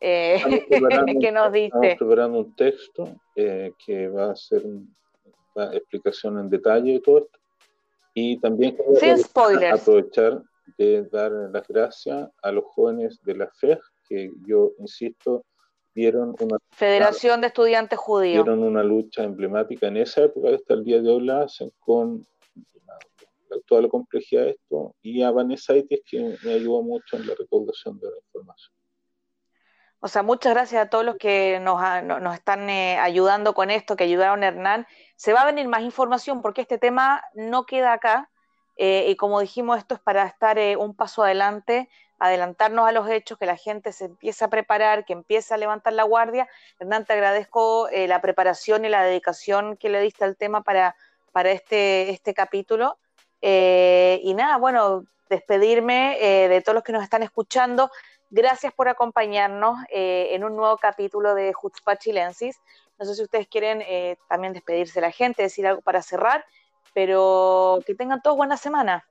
[0.00, 0.40] Eh,
[1.20, 1.94] que nos diste.
[1.94, 7.37] Estamos preparando un texto que va a ser una explicación en detalle de todo esto
[8.18, 8.76] y también
[9.72, 10.42] aprovechar
[10.76, 15.44] de dar las gracias a los jóvenes de la FEG, que yo insisto,
[15.94, 16.58] dieron una...
[16.70, 18.44] Federación de Estudiantes Judíos.
[18.44, 22.26] Dieron una lucha emblemática en esa época, hasta el día de hoy la hacen con
[23.66, 27.34] toda la complejidad de esto, y a Vanessa Itis, que me ayudó mucho en la
[27.34, 28.72] recaudación de la información.
[30.00, 33.96] O sea, muchas gracias a todos los que nos, nos están eh, ayudando con esto,
[33.96, 34.86] que ayudaron a Hernán
[35.16, 38.30] se va a venir más información porque este tema no queda acá.
[38.76, 41.88] Eh, y como dijimos, esto es para estar eh, un paso adelante,
[42.20, 45.94] adelantarnos a los hechos, que la gente se empiece a preparar, que empiece a levantar
[45.94, 46.48] la guardia.
[46.78, 50.94] Hernán, te agradezco la preparación y la dedicación que le diste al tema para,
[51.32, 52.98] para este, este capítulo.
[53.40, 56.16] y nada, bueno, despedirme
[56.48, 57.90] de todos los que nos están escuchando.
[58.30, 62.60] Gracias por acompañarnos en un nuevo capítulo de Jutzpah Chilensis.
[62.98, 66.44] No sé si ustedes quieren eh, también despedirse de la gente, decir algo para cerrar,
[66.94, 69.06] pero que tengan todos buena semana.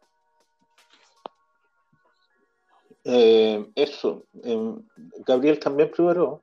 [3.06, 4.82] Eh, eso, em,
[5.26, 6.42] Gabriel también primero.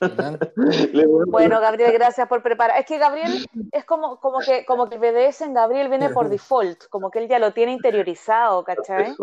[1.26, 2.78] bueno, Gabriel, gracias por preparar.
[2.78, 6.28] Es que Gabriel es como, como que como que el BDS en Gabriel viene por
[6.30, 9.16] default, como que él ya lo tiene interiorizado, ¿cachai?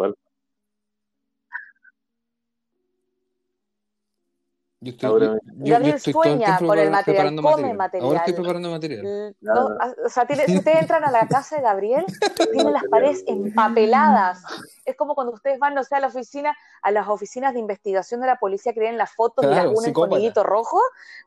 [4.84, 8.08] Yo estoy, Ahora, yo, Gabriel sueña con el material, come material.
[8.08, 9.36] Ahora estoy preparando material.
[9.44, 12.04] o sea, si ustedes entran a la casa de Gabriel,
[12.52, 14.42] tienen las paredes empapeladas.
[14.84, 18.22] Es como cuando ustedes van, no sé, a la oficina, a las oficinas de investigación
[18.22, 20.82] de la policía que tienen las fotos claro, de la coniguito rojo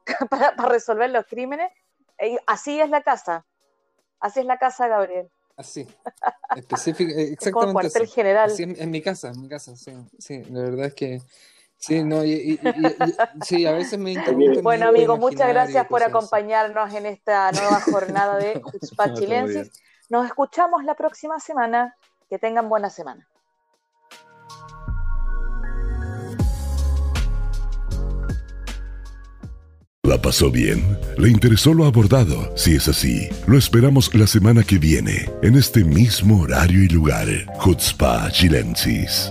[0.30, 1.70] para, para, resolver los crímenes.
[2.48, 3.46] Así es la casa.
[4.18, 5.30] Así es la casa de Gabriel.
[5.57, 5.86] Así,
[6.57, 7.52] específico, exactamente.
[7.52, 8.50] como cuartel general.
[8.50, 11.22] Así en, en, mi casa, en mi casa, sí, sí, la verdad es que
[11.87, 12.59] Sí, no, y,
[13.43, 14.62] sí, a veces me interrumpen.
[14.62, 19.70] Bueno, amigo, muchas gracias por acompañarnos en esta nueva jornada de Jutzpah Chilensis.
[20.09, 21.95] Nos escuchamos la próxima semana.
[22.30, 23.28] Que tengan buena semana.
[30.03, 30.99] ¿La pasó bien?
[31.18, 32.57] ¿Le interesó lo abordado?
[32.57, 37.28] Si es así, lo esperamos la semana que viene, en este mismo horario y lugar.
[37.59, 39.30] Jutzpah Chilensis.